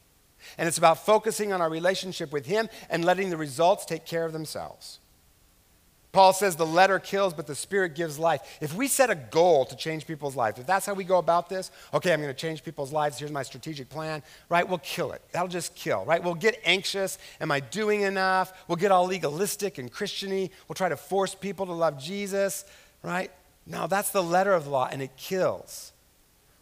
And 0.59 0.66
it's 0.66 0.76
about 0.76 1.07
focusing 1.07 1.52
on 1.52 1.61
our 1.61 1.71
relationship 1.71 2.33
with 2.33 2.47
Him 2.47 2.69
and 2.88 3.04
letting 3.04 3.30
the 3.30 3.37
results 3.37 3.85
take 3.85 4.04
care 4.04 4.25
of 4.25 4.33
themselves. 4.33 4.99
Paul 6.12 6.33
says 6.33 6.57
the 6.57 6.67
letter 6.67 6.99
kills, 6.99 7.35
but 7.35 7.47
the 7.47 7.55
spirit 7.55 7.95
gives 7.95 8.19
life. 8.19 8.40
If 8.61 8.75
we 8.75 8.88
set 8.88 9.11
a 9.11 9.14
goal 9.14 9.64
to 9.67 9.76
change 9.76 10.07
people's 10.07 10.35
lives, 10.35 10.59
if 10.59 10.67
that's 10.67 10.85
how 10.85 10.95
we 10.95 11.05
go 11.05 11.19
about 11.19 11.49
this, 11.49 11.71
okay, 11.95 12.12
I'm 12.12 12.21
going 12.21 12.35
to 12.35 12.40
change 12.40 12.64
people's 12.64 12.93
lives, 12.93 13.19
here's 13.19 13.31
my 13.31 13.45
strategic 13.45 13.88
plan, 13.88 14.23
right? 14.49 14.69
We'll 14.69 14.79
kill 14.79 15.12
it. 15.12 15.23
That'll 15.31 15.49
just 15.49 15.75
kill, 15.76 16.05
right? 16.05 16.23
We'll 16.23 16.35
get 16.35 16.61
anxious. 16.64 17.19
Am 17.40 17.52
I 17.52 17.61
doing 17.61 18.02
enough? 18.02 18.52
We'll 18.67 18.76
get 18.76 18.90
all 18.90 19.07
legalistic 19.07 19.79
and 19.79 19.93
Christiany. 19.93 20.50
We'll 20.69 20.75
try 20.75 20.88
to 20.88 20.97
force 20.97 21.35
people 21.35 21.67
to 21.67 21.73
love 21.73 22.02
Jesus, 22.02 22.64
right? 23.05 23.31
No, 23.64 23.87
that's 23.87 24.11
the 24.11 24.23
letter 24.23 24.52
of 24.52 24.64
the 24.64 24.71
law, 24.71 24.88
and 24.90 25.00
it 25.00 25.17
kills. 25.17 25.93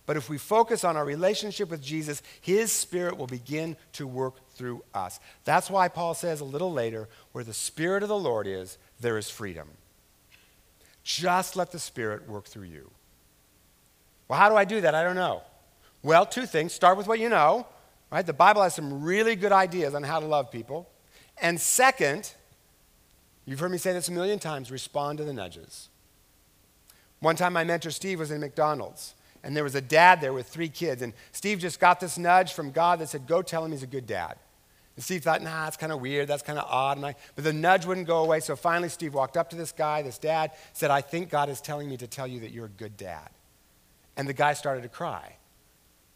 But 0.05 0.17
if 0.17 0.29
we 0.29 0.37
focus 0.39 0.85
on 0.85 0.97
our 0.97 1.05
relationship 1.05 1.71
with 1.71 1.83
Jesus, 1.83 2.23
his 2.41 2.73
spirit 2.73 3.17
will 3.17 3.27
begin 3.27 3.77
to 3.93 4.07
work 4.07 4.37
through 4.59 4.83
us. 4.93 5.21
That's 5.45 5.71
why 5.71 5.89
Paul 5.89 6.13
says 6.13 6.41
a 6.41 6.45
little 6.45 6.73
later, 6.73 7.09
where 7.33 7.45
the 7.45 7.55
spirit 7.55 8.03
of 8.03 8.11
the 8.11 8.19
Lord 8.19 8.47
is, 8.47 8.77
there 9.01 9.17
is 9.17 9.31
freedom. 9.31 9.69
Just 11.05 11.57
let 11.57 11.71
the 11.73 11.79
spirit 11.79 12.29
work 12.29 12.45
through 12.47 12.65
you. 12.65 12.91
Well, 14.29 14.39
how 14.39 14.51
do 14.51 14.57
I 14.57 14.67
do 14.67 14.83
that? 14.83 14.95
I 14.95 15.03
don't 15.03 15.17
know. 15.17 15.43
Well, 16.03 16.27
two 16.27 16.45
things. 16.45 16.73
Start 16.75 16.99
with 16.99 17.07
what 17.07 17.19
you 17.19 17.29
know, 17.29 17.67
right? 18.11 18.27
The 18.27 18.35
Bible 18.35 18.63
has 18.63 18.75
some 18.75 19.03
really 19.03 19.37
good 19.37 19.53
ideas 19.53 19.95
on 19.95 20.03
how 20.03 20.21
to 20.21 20.27
love 20.27 20.51
people. 20.51 20.89
And 21.41 21.59
second, 21.61 22.33
you've 23.47 23.61
heard 23.61 23.71
me 23.71 23.79
say 23.79 23.93
this 23.93 24.09
a 24.09 24.13
million 24.13 24.39
times 24.39 24.71
respond 24.71 25.19
to 25.19 25.25
the 25.25 25.33
nudges. 25.33 25.89
One 27.21 27.37
time, 27.37 27.53
my 27.53 27.65
mentor 27.65 27.91
Steve 27.91 28.19
was 28.19 28.31
in 28.31 28.41
McDonald's, 28.41 29.15
and 29.43 29.57
there 29.57 29.65
was 29.65 29.75
a 29.75 29.81
dad 29.81 30.21
there 30.21 30.33
with 30.33 30.47
three 30.47 30.69
kids. 30.69 31.03
And 31.03 31.13
Steve 31.33 31.59
just 31.59 31.81
got 31.81 32.01
this 32.01 32.19
nudge 32.19 32.53
from 32.53 32.71
God 32.71 33.01
that 33.01 33.09
said, 33.09 33.27
Go 33.27 33.43
tell 33.43 33.65
him 33.65 33.73
he's 33.73 33.83
a 33.83 33.89
good 33.89 34.07
dad. 34.07 34.37
And 34.99 35.05
Steve 35.05 35.23
thought, 35.23 35.43
Nah, 35.43 35.63
that's 35.63 35.77
kind 35.77 35.93
of 35.93 36.01
weird. 36.01 36.27
That's 36.27 36.43
kind 36.43 36.59
of 36.59 36.65
odd. 36.69 37.05
I, 37.05 37.15
but 37.37 37.45
the 37.45 37.53
nudge 37.53 37.87
wouldn't 37.87 38.09
go 38.09 38.25
away. 38.25 38.41
So 38.41 38.57
finally, 38.57 38.89
Steve 38.89 39.15
walked 39.15 39.37
up 39.37 39.51
to 39.51 39.57
this 39.57 39.71
guy, 39.71 40.03
this 40.03 40.19
dad, 40.19 40.51
said, 40.73 40.91
I 40.91 41.03
think 41.03 41.31
God 41.31 41.49
is 41.49 41.61
telling 41.61 41.89
me 41.89 41.97
to 41.99 42.09
tell 42.09 42.27
you 42.27 42.41
that 42.41 42.51
you're 42.51 42.67
a 42.67 42.69
good 42.69 42.97
dad. 42.97 43.31
And 44.17 44.29
the 44.29 44.33
guy 44.33 44.55
started 44.55 44.83
to 44.83 44.89
cry. 44.89 45.37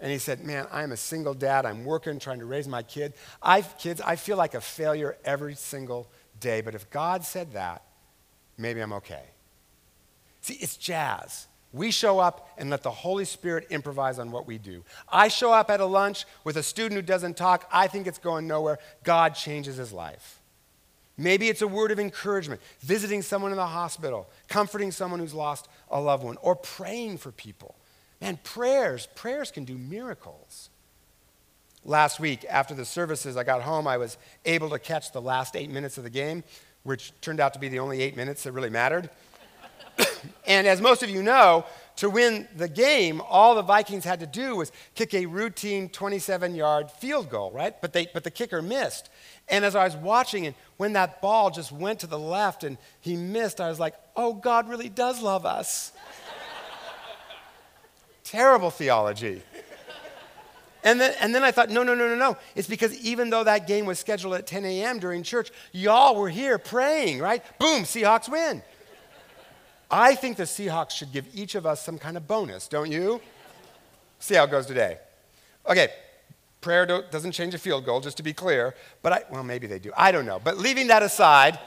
And 0.01 0.11
he 0.11 0.19
said, 0.19 0.43
Man, 0.43 0.67
I'm 0.73 0.91
a 0.91 0.97
single 0.97 1.33
dad. 1.33 1.65
I'm 1.65 1.85
working, 1.85 2.19
trying 2.19 2.41
to 2.41 2.45
raise 2.45 2.67
my 2.67 2.83
kid. 2.83 3.13
I, 3.41 3.63
kids, 3.63 4.01
I 4.01 4.17
feel 4.17 4.37
like 4.37 4.55
a 4.55 4.61
failure 4.61 5.17
every 5.25 5.55
single 5.55 6.11
day. 6.41 6.61
But 6.61 6.75
if 6.75 6.91
God 6.91 7.25
said 7.25 7.53
that, 7.53 7.85
maybe 8.59 8.81
I'm 8.81 8.95
okay. 8.95 9.23
See, 10.41 10.55
it's 10.55 10.77
jazz. 10.77 11.47
We 11.73 11.91
show 11.91 12.19
up 12.19 12.51
and 12.59 12.69
let 12.69 12.83
the 12.83 12.91
Holy 12.91 13.25
Spirit 13.25 13.67
improvise 13.71 14.19
on 14.19 14.31
what 14.31 14.47
we 14.47 14.59
do. 14.59 14.85
I 15.09 15.29
show 15.29 15.53
up 15.53 15.71
at 15.71 15.81
a 15.81 15.87
lunch 15.87 16.27
with 16.45 16.57
a 16.57 16.63
student 16.63 16.95
who 16.95 17.03
doesn't 17.03 17.37
talk. 17.37 17.69
I 17.73 17.87
think 17.87 18.07
it's 18.07 18.19
going 18.19 18.47
nowhere. 18.47 18.79
God 19.05 19.35
changes 19.35 19.77
his 19.77 19.93
life. 19.93 20.41
Maybe 21.17 21.49
it's 21.49 21.63
a 21.63 21.69
word 21.69 21.91
of 21.91 22.01
encouragement, 22.01 22.61
visiting 22.81 23.23
someone 23.23 23.53
in 23.53 23.57
the 23.57 23.67
hospital, 23.67 24.29
comforting 24.49 24.91
someone 24.91 25.21
who's 25.21 25.35
lost 25.35 25.69
a 25.91 26.01
loved 26.01 26.25
one, 26.25 26.37
or 26.43 26.57
praying 26.57 27.19
for 27.19 27.31
people. 27.33 27.75
Man, 28.21 28.39
prayers, 28.43 29.09
prayers 29.15 29.51
can 29.51 29.65
do 29.65 29.77
miracles. 29.77 30.71
Last 31.85 32.21
week, 32.21 32.45
after 32.49 32.75
the 32.75 32.85
services, 32.85 33.37
I 33.37 33.45
got 33.45 33.63
home. 33.63 33.87
I 33.87 33.97
was 33.97 34.17
able 34.45 34.71
to 34.71 34.79
catch 34.79 35.13
the 35.13 35.21
last 35.21 35.57
eight 35.57 35.71
minutes 35.71 35.99
of 35.99 36.05
the 36.05 36.11
game, 36.11 36.45
which 36.83 37.13
turned 37.21 37.41
out 37.41 37.53
to 37.55 37.59
be 37.59 37.69
the 37.69 37.81
only 37.81 38.01
eight 38.01 38.17
minutes 38.17 38.45
that 38.45 38.53
really 38.53 38.71
mattered. 38.71 39.11
and 40.47 40.67
as 40.67 40.81
most 40.81 41.03
of 41.03 41.11
you 41.11 41.23
know, 41.23 41.65
to 41.97 42.09
win 42.09 42.49
the 42.57 42.69
game, 42.69 43.21
all 43.29 43.55
the 43.55 43.63
Vikings 43.63 44.05
had 44.05 44.21
to 44.21 44.27
do 44.27 44.57
was 44.57 44.73
kick 44.95 45.15
a 45.15 45.27
routine 45.27 45.89
27 45.89 46.55
yard 46.55 46.91
field 46.91 47.29
goal, 47.31 47.51
right? 47.53 47.81
But, 47.81 47.93
they, 47.93 48.09
but 48.13 48.25
the 48.25 48.31
kicker 48.31 48.63
missed. 48.63 49.11
And 49.49 49.65
as 49.65 49.77
I 49.77 49.85
was 49.85 49.97
watching, 49.97 50.47
and 50.47 50.55
when 50.79 50.95
that 50.95 51.21
ball 51.21 51.51
just 51.51 51.71
went 51.73 52.01
to 52.01 52.07
the 52.07 52.19
left 52.19 52.65
and 52.65 52.79
he 53.01 53.17
missed, 53.17 53.61
I 53.61 53.69
was 53.69 53.79
like, 53.79 53.95
oh, 54.17 54.35
God 54.35 54.69
really 54.69 54.89
does 54.89 55.21
love 55.21 55.45
us. 55.45 55.93
Terrible 58.25 58.71
theology. 58.71 59.43
And 60.85 61.01
then, 61.01 61.15
and 61.21 61.35
then 61.35 61.45
I 61.45 61.53
thought, 61.53 61.71
no, 61.71 61.83
no, 61.83 61.95
no, 61.95 62.09
no, 62.09 62.17
no. 62.17 62.37
It's 62.57 62.67
because 62.67 62.99
even 63.05 63.31
though 63.31 63.45
that 63.45 63.69
game 63.69 63.87
was 63.87 63.99
scheduled 63.99 64.35
at 64.35 64.47
10 64.47 64.65
a.m. 64.65 64.99
during 64.99 65.23
church, 65.23 65.51
y'all 65.71 66.17
were 66.17 66.29
here 66.29 66.59
praying, 66.59 67.21
right? 67.21 67.45
Boom, 67.59 67.83
Seahawks 67.85 68.29
win. 68.29 68.63
I 69.93 70.15
think 70.15 70.39
the 70.39 70.45
Seahawks 70.45 70.93
should 70.93 71.13
give 71.13 71.27
each 71.35 71.55
of 71.55 71.67
us 71.67 71.85
some 71.85 71.99
kind 71.99 72.17
of 72.17 72.27
bonus, 72.27 72.67
don't 72.67 72.91
you? 72.91 73.21
See 74.19 74.35
how 74.35 74.45
it 74.45 74.51
goes 74.51 74.65
today. 74.65 74.97
Okay, 75.69 75.89
prayer 76.63 76.87
doesn't 76.87 77.33
change 77.33 77.53
a 77.53 77.59
field 77.59 77.85
goal, 77.85 78.01
just 78.01 78.17
to 78.17 78.23
be 78.23 78.33
clear. 78.33 78.75
But 79.03 79.13
I, 79.13 79.23
well, 79.31 79.45
maybe 79.45 79.67
they 79.67 79.79
do. 79.79 79.93
I 79.95 80.11
don't 80.11 80.25
know. 80.25 80.41
But 80.43 80.57
leaving 80.57 80.87
that 80.87 81.03
aside, 81.03 81.59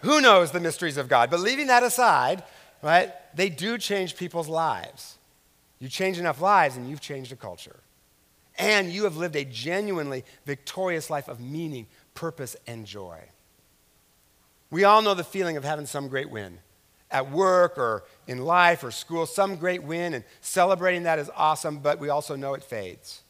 who 0.00 0.22
knows 0.22 0.52
the 0.52 0.60
mysteries 0.60 0.96
of 0.96 1.08
God? 1.08 1.30
But 1.30 1.40
leaving 1.40 1.66
that 1.66 1.82
aside, 1.82 2.44
right, 2.80 3.12
they 3.36 3.50
do 3.50 3.76
change 3.76 4.16
people's 4.16 4.48
lives. 4.48 5.18
You 5.78 5.90
change 5.90 6.18
enough 6.18 6.40
lives 6.40 6.78
and 6.78 6.88
you've 6.88 7.02
changed 7.02 7.30
a 7.30 7.36
culture. 7.36 7.80
And 8.58 8.90
you 8.90 9.04
have 9.04 9.18
lived 9.18 9.36
a 9.36 9.44
genuinely 9.44 10.24
victorious 10.46 11.10
life 11.10 11.28
of 11.28 11.40
meaning, 11.40 11.88
purpose, 12.14 12.56
and 12.66 12.86
joy. 12.86 13.20
We 14.70 14.84
all 14.84 15.02
know 15.02 15.12
the 15.12 15.24
feeling 15.24 15.58
of 15.58 15.64
having 15.64 15.84
some 15.84 16.08
great 16.08 16.30
win 16.30 16.58
at 17.10 17.30
work 17.30 17.78
or 17.78 18.04
in 18.26 18.38
life 18.38 18.82
or 18.82 18.90
school, 18.90 19.26
some 19.26 19.56
great 19.56 19.82
win, 19.82 20.14
and 20.14 20.24
celebrating 20.40 21.04
that 21.04 21.18
is 21.18 21.30
awesome, 21.36 21.78
but 21.78 21.98
we 21.98 22.08
also 22.08 22.36
know 22.36 22.54
it 22.54 22.62
fades. 22.62 23.22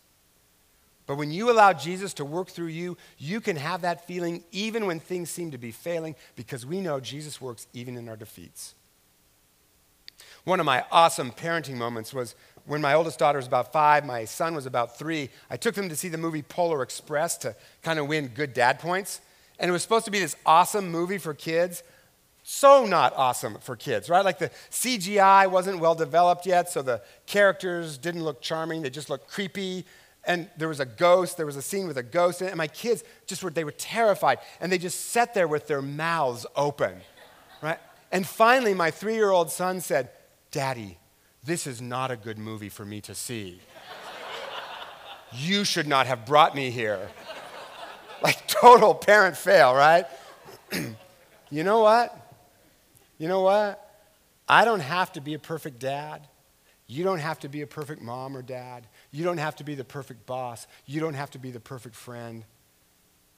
But 1.07 1.17
when 1.17 1.31
you 1.31 1.51
allow 1.51 1.73
Jesus 1.73 2.15
to 2.15 2.25
work 2.25 2.49
through 2.49 2.67
you, 2.67 2.97
you 3.17 3.41
can 3.41 3.57
have 3.57 3.83
that 3.83 4.07
feeling 4.07 4.43
even 4.51 4.87
when 4.87 4.99
things 4.99 5.31
seem 5.31 5.53
to 5.53 5.59
be 5.59 5.71
failing 5.71 6.17
because 6.35 6.67
we 6.67 6.81
know 6.81 6.99
Jesus 6.99 7.41
works 7.41 7.69
even 7.73 7.97
in 7.97 8.09
our 8.09 8.17
defeats. 8.17 8.75
One 10.45 10.59
of 10.59 10.67
my 10.67 10.85
awesome 10.91 11.31
parenting 11.31 11.77
moments 11.77 12.13
was 12.13 12.35
when 12.67 12.81
my 12.81 12.95
oldest 12.95 13.19
daughter 13.19 13.39
was 13.39 13.47
about 13.47 13.73
five, 13.73 14.05
my 14.05 14.25
son 14.25 14.55
was 14.55 14.67
about 14.67 14.99
three. 14.99 15.31
I 15.49 15.57
took 15.57 15.77
them 15.77 15.89
to 15.89 15.97
see 15.97 16.09
the 16.09 16.19
movie 16.19 16.43
Polar 16.43 16.83
Express 16.83 17.37
to 17.39 17.55
kind 17.83 17.99
of 17.99 18.09
win 18.09 18.29
good 18.29 18.53
dad 18.53 18.81
points. 18.81 19.21
And 19.59 19.69
it 19.69 19.73
was 19.73 19.83
supposed 19.83 20.05
to 20.07 20.11
be 20.11 20.19
this 20.19 20.37
awesome 20.45 20.91
movie 20.91 21.19
for 21.19 21.35
kids 21.35 21.83
so 22.49 22.87
not 22.87 23.13
awesome 23.17 23.59
for 23.59 23.75
kids, 23.75 24.09
right? 24.09 24.25
Like 24.25 24.39
the 24.39 24.51
CGI 24.71 25.51
wasn't 25.51 25.81
well 25.81 25.97
developed 25.97 26.47
yet, 26.47 26.71
so 26.71 26.81
the 26.81 27.03
characters 27.27 27.99
didn't 27.99 28.23
look 28.23 28.41
charming, 28.41 28.83
they 28.83 28.91
just 28.91 29.11
looked 29.11 29.29
creepy. 29.29 29.85
And 30.23 30.49
there 30.57 30.69
was 30.69 30.79
a 30.79 30.87
ghost, 30.87 31.37
there 31.39 31.45
was 31.45 31.57
a 31.57 31.63
scene 31.63 31.89
with 31.89 31.99
a 31.99 32.05
ghost 32.05 32.41
in 32.41 32.47
it, 32.47 32.51
and 32.51 32.59
my 32.59 32.69
kids 32.69 33.03
just 33.27 33.43
were, 33.43 33.51
they 33.51 33.65
were 33.65 33.73
terrified, 33.73 34.39
and 34.61 34.71
they 34.71 34.79
just 34.79 35.07
sat 35.07 35.35
there 35.35 35.49
with 35.49 35.67
their 35.67 35.83
mouths 35.83 36.47
open, 36.55 36.95
right? 37.63 37.81
And 38.13 38.25
finally, 38.25 38.75
my 38.75 38.93
three 38.93 39.17
year 39.17 39.31
old 39.31 39.51
son 39.51 39.81
said, 39.81 40.11
Daddy, 40.53 40.99
this 41.43 41.67
is 41.67 41.83
not 41.83 42.13
a 42.13 42.17
good 42.17 42.39
movie 42.39 42.69
for 42.69 42.85
me 42.85 43.01
to 43.03 43.15
see. 43.17 43.61
you 45.33 45.65
should 45.65 45.89
not 45.89 46.07
have 46.07 46.25
brought 46.25 46.55
me 46.55 46.71
here. 46.71 47.09
Like 48.23 48.47
total 48.47 48.95
parent 48.95 49.37
fail, 49.37 49.75
right? 49.75 50.07
you 51.51 51.65
know 51.65 51.81
what? 51.81 52.23
You 53.19 53.29
know 53.29 53.41
what? 53.41 53.83
I 54.49 54.65
don't 54.65 54.81
have 54.81 55.13
to 55.13 55.21
be 55.21 55.35
a 55.35 55.39
perfect 55.39 55.79
dad. 55.79 56.29
You 56.87 57.03
don't 57.03 57.19
have 57.19 57.41
to 57.41 57.49
be 57.49 57.63
a 57.63 57.67
perfect 57.67 58.01
mom 58.01 58.37
or 58.37 58.43
dad. 58.43 58.87
You 59.11 59.25
don't 59.25 59.39
have 59.39 59.57
to 59.57 59.65
be 59.65 59.75
the 59.75 59.85
perfect 59.85 60.27
boss. 60.27 60.67
You 60.85 61.01
don't 61.01 61.15
have 61.15 61.31
to 61.33 61.39
be 61.39 61.51
the 61.51 61.61
perfect 61.61 61.97
friend 61.97 62.45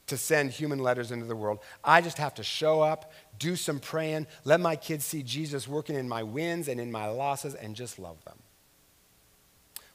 to 0.08 0.16
send 0.16 0.50
human 0.50 0.78
letters 0.78 1.12
into 1.12 1.26
the 1.26 1.36
world. 1.36 1.60
I 1.84 2.00
just 2.00 2.18
have 2.18 2.34
to 2.34 2.42
show 2.42 2.80
up, 2.80 3.12
do 3.38 3.56
some 3.56 3.78
praying, 3.78 4.26
let 4.44 4.58
my 4.60 4.74
kids 4.74 5.04
see 5.04 5.22
Jesus 5.22 5.68
working 5.68 5.96
in 5.96 6.08
my 6.08 6.22
wins 6.22 6.68
and 6.68 6.80
in 6.80 6.90
my 6.90 7.06
losses, 7.08 7.54
and 7.54 7.76
just 7.76 7.98
love 7.98 8.22
them. 8.24 8.38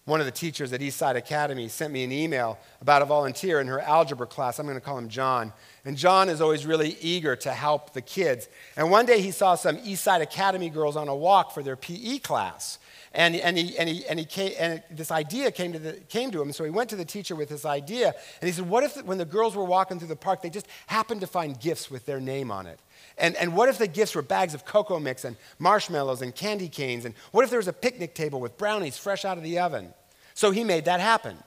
One 0.05 0.19
of 0.19 0.25
the 0.25 0.33
teachers 0.33 0.73
at 0.73 0.81
Eastside 0.81 1.15
Academy 1.15 1.69
sent 1.69 1.93
me 1.93 2.03
an 2.03 2.11
email 2.11 2.59
about 2.81 3.01
a 3.01 3.05
volunteer 3.05 3.61
in 3.61 3.67
her 3.67 3.79
algebra 3.79 4.27
class. 4.27 4.59
I'm 4.59 4.65
going 4.65 4.77
to 4.77 4.81
call 4.81 4.97
him 4.97 5.07
John. 5.07 5.53
And 5.85 5.95
John 5.95 6.27
is 6.27 6.41
always 6.41 6.65
really 6.65 6.97
eager 6.99 7.37
to 7.37 7.53
help 7.53 7.93
the 7.93 8.01
kids. 8.01 8.49
And 8.75 8.91
one 8.91 9.05
day 9.05 9.21
he 9.21 9.31
saw 9.31 9.55
some 9.55 9.77
Eastside 9.77 10.21
Academy 10.21 10.69
girls 10.69 10.97
on 10.97 11.07
a 11.07 11.15
walk 11.15 11.53
for 11.53 11.63
their 11.63 11.77
PE 11.77 12.19
class. 12.19 12.79
And, 13.13 13.35
and, 13.37 13.57
he, 13.57 13.77
and, 13.77 13.87
he, 13.87 14.05
and, 14.07 14.19
he 14.19 14.25
came, 14.25 14.51
and 14.59 14.83
this 14.91 15.09
idea 15.09 15.51
came 15.51 15.71
to, 15.71 15.79
the, 15.79 15.93
came 16.09 16.31
to 16.31 16.41
him. 16.41 16.51
So 16.51 16.65
he 16.65 16.69
went 16.69 16.89
to 16.89 16.97
the 16.97 17.05
teacher 17.05 17.35
with 17.35 17.47
this 17.47 17.63
idea. 17.63 18.13
And 18.41 18.47
he 18.47 18.51
said, 18.51 18.67
What 18.67 18.83
if 18.83 19.01
when 19.05 19.19
the 19.19 19.25
girls 19.25 19.55
were 19.55 19.63
walking 19.63 19.99
through 19.99 20.09
the 20.09 20.15
park, 20.17 20.41
they 20.41 20.49
just 20.49 20.67
happened 20.87 21.21
to 21.21 21.27
find 21.27 21.57
gifts 21.57 21.89
with 21.89 22.05
their 22.05 22.19
name 22.19 22.51
on 22.51 22.67
it? 22.67 22.79
And, 23.17 23.35
and 23.35 23.55
what 23.55 23.69
if 23.69 23.77
the 23.77 23.87
gifts 23.87 24.15
were 24.15 24.21
bags 24.21 24.53
of 24.53 24.65
cocoa 24.65 24.99
mix 24.99 25.23
and 25.23 25.35
marshmallows 25.59 26.21
and 26.21 26.33
candy 26.33 26.69
canes? 26.69 27.05
And 27.05 27.13
what 27.31 27.43
if 27.43 27.49
there 27.49 27.59
was 27.59 27.67
a 27.67 27.73
picnic 27.73 28.15
table 28.15 28.39
with 28.39 28.57
brownies 28.57 28.97
fresh 28.97 29.25
out 29.25 29.37
of 29.37 29.43
the 29.43 29.59
oven? 29.59 29.93
So 30.33 30.51
he 30.51 30.63
made 30.63 30.85
that 30.85 30.99
happen. 30.99 31.37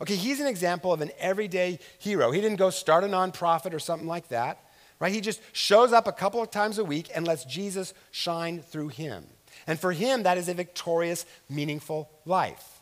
Okay, 0.00 0.16
he's 0.16 0.40
an 0.40 0.46
example 0.46 0.92
of 0.92 1.00
an 1.00 1.10
everyday 1.18 1.78
hero. 1.98 2.30
He 2.30 2.40
didn't 2.40 2.58
go 2.58 2.70
start 2.70 3.04
a 3.04 3.06
nonprofit 3.06 3.72
or 3.72 3.78
something 3.78 4.08
like 4.08 4.28
that, 4.28 4.58
right? 5.00 5.12
He 5.12 5.20
just 5.20 5.40
shows 5.52 5.92
up 5.92 6.06
a 6.06 6.12
couple 6.12 6.42
of 6.42 6.50
times 6.50 6.78
a 6.78 6.84
week 6.84 7.10
and 7.14 7.26
lets 7.26 7.44
Jesus 7.44 7.94
shine 8.10 8.60
through 8.60 8.88
him. 8.88 9.24
And 9.66 9.78
for 9.78 9.92
him, 9.92 10.24
that 10.24 10.38
is 10.38 10.48
a 10.48 10.54
victorious, 10.54 11.26
meaningful 11.48 12.10
life. 12.24 12.80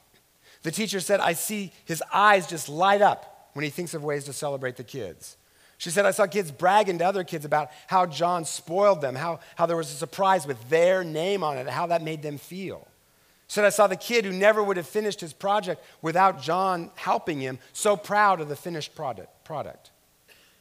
The 0.63 0.71
teacher 0.71 1.01
said, 1.01 1.21
I 1.21 1.35
see 1.35 1.73
his 1.85 2.03
eyes 2.13 2.47
just 2.47 2.69
light 2.69 3.03
up 3.03 3.51
when 3.53 3.65
he 3.65 3.71
thinks 3.71 3.95
of 3.95 4.05
ways 4.05 4.25
to 4.25 4.33
celebrate 4.33 4.77
the 4.77 4.85
kids. 4.85 5.37
She 5.83 5.91
said, 5.91 6.07
I 6.07 6.13
saw 6.13 6.29
kids 6.29 6.53
bragging 6.53 6.99
to 6.99 7.05
other 7.05 7.25
kids 7.25 7.45
about 7.45 7.73
how 7.89 8.07
John 8.07 8.45
spoiled 8.45 9.01
them, 9.01 9.17
how, 9.17 9.41
how 9.57 9.67
there 9.67 9.77
was 9.77 9.91
a 9.91 9.97
surprise 9.97 10.47
with 10.47 10.71
their 10.71 11.03
name 11.03 11.43
on 11.43 11.59
it, 11.59 11.69
how 11.69 11.89
that 11.89 12.05
made 12.05 12.23
them 12.23 12.39
feel. 12.39 12.87
She 13.49 13.55
said, 13.55 13.65
I 13.65 13.71
saw 13.71 13.89
the 13.89 13.97
kid 13.97 14.25
who 14.25 14.31
never 14.31 14.63
would 14.63 14.77
have 14.77 14.87
finished 14.87 15.21
his 15.21 15.33
project 15.33 15.85
without 16.01 16.41
John 16.41 16.93
helping 16.95 17.41
him, 17.41 17.59
so 17.73 17.97
proud 17.97 18.41
of 18.41 18.49
the 18.49 18.55
finished 18.55 18.95
product. 18.95 19.43
product. 19.43 19.91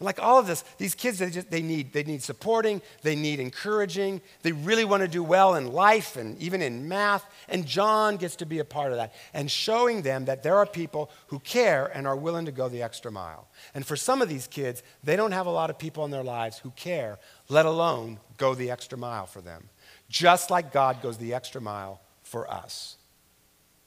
Like 0.02 0.20
all 0.20 0.40
of 0.40 0.48
this, 0.48 0.64
these 0.78 0.96
kids, 0.96 1.20
they, 1.20 1.30
just, 1.30 1.52
they, 1.52 1.62
need, 1.62 1.94
they 1.94 2.04
need 2.04 2.24
supporting, 2.24 2.82
they 3.04 3.16
need 3.16 3.40
encouraging, 3.40 4.20
they 4.42 4.52
really 4.52 4.84
want 4.84 5.02
to 5.02 5.08
do 5.08 5.24
well 5.24 5.56
in 5.56 5.72
life 5.72 6.16
and 6.16 6.38
even 6.40 6.62
in 6.62 6.88
math. 6.88 7.24
And 7.48 7.66
John 7.66 8.18
gets 8.18 8.36
to 8.38 8.46
be 8.46 8.60
a 8.60 8.66
part 8.66 8.92
of 8.92 8.98
that 8.98 9.14
and 9.34 9.50
showing 9.50 10.02
them 10.02 10.26
that 10.26 10.42
there 10.42 10.58
are 10.58 10.66
people 10.66 11.12
who 11.28 11.40
care 11.40 11.86
and 11.94 12.08
are 12.08 12.16
willing 12.16 12.46
to 12.46 12.52
go 12.52 12.68
the 12.68 12.82
extra 12.82 13.12
mile. 13.12 13.48
And 13.76 13.86
for 13.86 13.96
some 13.96 14.22
of 14.22 14.30
these 14.30 14.48
kids, 14.48 14.82
they 15.04 15.16
don't 15.16 15.34
have 15.34 15.46
a 15.46 15.52
lot 15.52 15.70
of 15.70 15.78
people 15.78 16.04
in 16.04 16.12
their 16.12 16.24
lives 16.24 16.58
who 16.58 16.72
care, 16.72 17.20
let 17.48 17.66
alone 17.66 18.20
go 18.38 18.56
the 18.56 18.72
extra 18.72 18.98
mile 18.98 19.28
for 19.28 19.42
them. 19.42 19.70
Just 20.10 20.50
like 20.50 20.74
God 20.74 21.02
goes 21.02 21.18
the 21.18 21.34
extra 21.34 21.62
mile 21.62 22.02
for 22.24 22.50
us. 22.52 22.98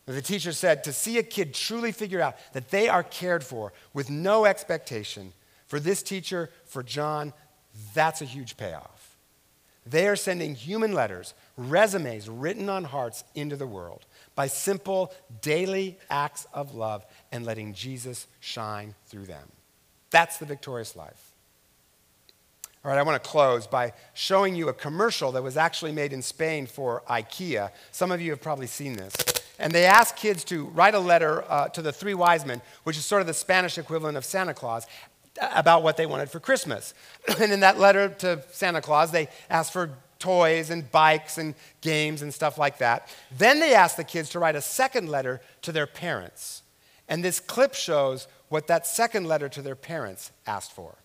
The 0.06 0.20
teacher 0.20 0.52
said 0.52 0.84
to 0.84 0.92
see 0.92 1.18
a 1.18 1.22
kid 1.22 1.54
truly 1.54 1.90
figure 1.90 2.20
out 2.20 2.36
that 2.52 2.70
they 2.70 2.88
are 2.88 3.02
cared 3.02 3.42
for 3.42 3.72
with 3.94 4.10
no 4.10 4.44
expectation 4.44 5.32
for 5.74 5.80
this 5.80 6.04
teacher, 6.04 6.50
for 6.66 6.84
John, 6.84 7.32
that's 7.94 8.22
a 8.22 8.24
huge 8.24 8.56
payoff. 8.56 9.16
They 9.84 10.06
are 10.06 10.14
sending 10.14 10.54
human 10.54 10.92
letters, 10.92 11.34
resumes 11.56 12.28
written 12.28 12.68
on 12.68 12.84
hearts 12.84 13.24
into 13.34 13.56
the 13.56 13.66
world 13.66 14.06
by 14.36 14.46
simple 14.46 15.12
daily 15.42 15.98
acts 16.08 16.46
of 16.54 16.76
love 16.76 17.04
and 17.32 17.44
letting 17.44 17.74
Jesus 17.74 18.28
shine 18.38 18.94
through 19.06 19.24
them. 19.24 19.48
That's 20.10 20.38
the 20.38 20.46
victorious 20.46 20.94
life. 20.94 21.32
All 22.84 22.92
right, 22.92 22.98
I 23.00 23.02
want 23.02 23.20
to 23.20 23.28
close 23.28 23.66
by 23.66 23.94
showing 24.12 24.54
you 24.54 24.68
a 24.68 24.74
commercial 24.74 25.32
that 25.32 25.42
was 25.42 25.56
actually 25.56 25.90
made 25.90 26.12
in 26.12 26.22
Spain 26.22 26.68
for 26.68 27.02
IKEA. 27.10 27.72
Some 27.90 28.12
of 28.12 28.20
you 28.20 28.30
have 28.30 28.40
probably 28.40 28.68
seen 28.68 28.92
this. 28.92 29.12
And 29.58 29.72
they 29.72 29.86
asked 29.86 30.16
kids 30.16 30.44
to 30.44 30.66
write 30.66 30.94
a 30.94 31.00
letter 31.00 31.44
uh, 31.48 31.68
to 31.68 31.82
the 31.82 31.92
three 31.92 32.14
wise 32.14 32.44
men, 32.44 32.60
which 32.84 32.96
is 32.96 33.04
sort 33.04 33.20
of 33.20 33.26
the 33.26 33.34
Spanish 33.34 33.78
equivalent 33.78 34.16
of 34.16 34.24
Santa 34.24 34.52
Claus, 34.52 34.86
about 35.40 35.82
what 35.82 35.96
they 35.96 36.06
wanted 36.06 36.30
for 36.30 36.40
Christmas. 36.40 36.94
and 37.40 37.52
in 37.52 37.60
that 37.60 37.78
letter 37.78 38.08
to 38.08 38.42
Santa 38.52 38.80
Claus, 38.80 39.10
they 39.10 39.28
asked 39.50 39.72
for 39.72 39.90
toys 40.18 40.70
and 40.70 40.90
bikes 40.90 41.38
and 41.38 41.54
games 41.80 42.22
and 42.22 42.32
stuff 42.32 42.56
like 42.56 42.78
that. 42.78 43.08
Then 43.36 43.60
they 43.60 43.74
asked 43.74 43.96
the 43.96 44.04
kids 44.04 44.30
to 44.30 44.38
write 44.38 44.56
a 44.56 44.62
second 44.62 45.08
letter 45.08 45.40
to 45.62 45.72
their 45.72 45.86
parents. 45.86 46.62
And 47.08 47.22
this 47.22 47.40
clip 47.40 47.74
shows 47.74 48.26
what 48.48 48.66
that 48.68 48.86
second 48.86 49.26
letter 49.28 49.48
to 49.50 49.60
their 49.60 49.76
parents 49.76 50.32
asked 50.46 50.72
for. 50.72 50.96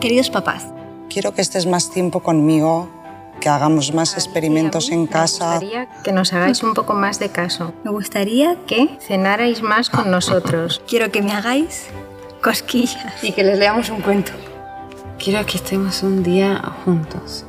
Queridos 0.00 0.30
papás, 0.30 0.64
quiero 1.08 1.32
que 1.32 1.42
estés 1.42 1.64
más 1.66 1.92
tiempo 1.92 2.20
conmigo, 2.20 2.88
que 3.40 3.48
hagamos 3.48 3.92
más 3.92 4.14
experimentos 4.14 4.90
en 4.90 5.06
casa. 5.06 5.60
Me 5.60 5.66
gustaría 5.66 6.02
que 6.02 6.12
nos 6.12 6.32
hagáis 6.32 6.62
un 6.62 6.74
poco 6.74 6.94
más 6.94 7.18
de 7.20 7.28
caso. 7.28 7.72
Me 7.84 7.92
gustaría 7.92 8.56
que 8.66 8.98
cenarais 9.00 9.62
más 9.62 9.90
con 9.90 10.08
ah. 10.08 10.10
nosotros. 10.10 10.82
Quiero 10.88 11.12
que 11.12 11.22
me 11.22 11.32
hagáis 11.32 11.88
cosquillas. 12.46 13.24
Y 13.24 13.32
que 13.32 13.42
les 13.42 13.58
leamos 13.58 13.90
un 13.90 14.00
cuento. 14.00 14.30
Quiero 15.18 15.44
que 15.44 15.56
estemos 15.56 16.04
un 16.04 16.22
día 16.22 16.62
juntos. 16.84 17.44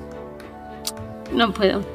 No 1.32 1.54
puedo. 1.54 1.86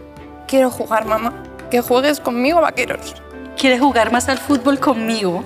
Quiero 0.46 0.70
jugar, 0.70 1.04
mamá. 1.04 1.42
Que 1.68 1.80
juegues 1.80 2.20
conmigo, 2.20 2.60
vaqueros. 2.60 3.16
¿Quieres 3.58 3.80
jugar 3.80 4.12
más 4.12 4.28
al 4.28 4.38
fútbol 4.38 4.78
conmigo? 4.78 5.42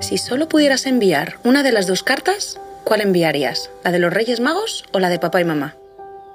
si 0.00 0.18
solo 0.18 0.48
pudieras 0.48 0.84
enviar 0.86 1.38
una 1.44 1.62
de 1.62 1.70
las 1.70 1.86
dos 1.86 2.02
cartas, 2.02 2.60
¿cuál 2.82 3.00
enviarías? 3.00 3.70
¿La 3.84 3.92
de 3.92 4.00
los 4.00 4.12
Reyes 4.12 4.40
Magos 4.40 4.84
o 4.92 4.98
la 4.98 5.08
de 5.08 5.20
papá 5.20 5.40
y 5.40 5.44
mamá? 5.44 5.76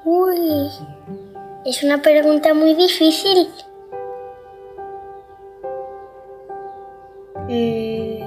Uy, 0.05 0.69
es 1.65 1.83
una 1.83 2.01
pregunta 2.01 2.53
muy 2.53 2.73
difícil. 2.73 3.49
Eh, 7.53 8.17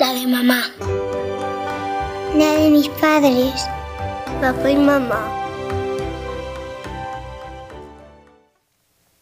la 0.00 0.12
de 0.12 0.26
mamá. 0.26 0.60
La 2.34 2.50
de 2.58 2.68
mis 2.68 2.88
padres, 3.00 3.54
papá 4.40 4.72
y 4.72 4.74
mamá. 4.74 5.22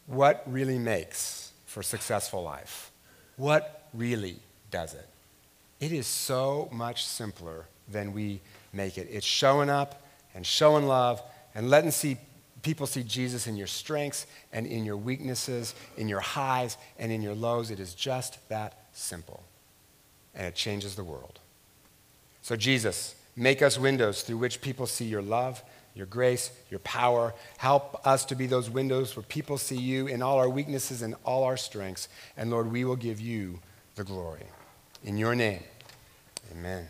What 0.07 0.41
really 0.47 0.79
makes 0.79 1.51
for 1.67 1.83
successful 1.83 2.41
life? 2.41 2.91
What 3.37 3.87
really 3.93 4.39
does 4.71 4.95
it? 4.95 5.07
It 5.79 5.91
is 5.91 6.07
so 6.07 6.69
much 6.71 7.05
simpler 7.05 7.67
than 7.87 8.13
we 8.13 8.41
make 8.73 8.97
it. 8.97 9.07
It's 9.11 9.27
showing 9.27 9.69
up 9.69 10.01
and 10.33 10.43
showing 10.43 10.87
love 10.87 11.21
and 11.53 11.69
letting 11.69 11.91
see 11.91 12.17
people 12.63 12.87
see 12.87 13.03
Jesus 13.03 13.45
in 13.45 13.55
your 13.55 13.67
strengths 13.67 14.25
and 14.51 14.65
in 14.65 14.85
your 14.85 14.97
weaknesses, 14.97 15.75
in 15.97 16.09
your 16.09 16.21
highs 16.21 16.77
and 16.97 17.11
in 17.11 17.21
your 17.21 17.35
lows. 17.35 17.69
It 17.69 17.79
is 17.79 17.93
just 17.93 18.49
that 18.49 18.85
simple. 18.93 19.43
And 20.33 20.47
it 20.47 20.55
changes 20.55 20.95
the 20.95 21.03
world. 21.03 21.39
So, 22.41 22.55
Jesus, 22.55 23.15
make 23.35 23.61
us 23.61 23.77
windows 23.77 24.23
through 24.23 24.37
which 24.37 24.61
people 24.61 24.87
see 24.87 25.05
your 25.05 25.21
love, 25.21 25.63
your 25.93 26.07
grace, 26.07 26.51
your 26.71 26.79
power. 26.79 27.33
Help 27.57 28.05
us 28.07 28.25
to 28.25 28.35
be 28.35 28.47
those 28.47 28.69
windows 28.69 29.15
where 29.15 29.23
people 29.23 29.57
see 29.57 29.77
you 29.77 30.07
in 30.07 30.21
all 30.21 30.39
our 30.39 30.49
weaknesses 30.49 31.01
and 31.03 31.15
all 31.23 31.43
our 31.43 31.57
strengths. 31.57 32.07
And 32.35 32.49
Lord, 32.49 32.71
we 32.71 32.83
will 32.83 32.95
give 32.95 33.19
you 33.19 33.59
the 33.95 34.03
glory. 34.03 34.47
In 35.03 35.17
your 35.17 35.35
name, 35.35 35.61
amen. 36.51 36.87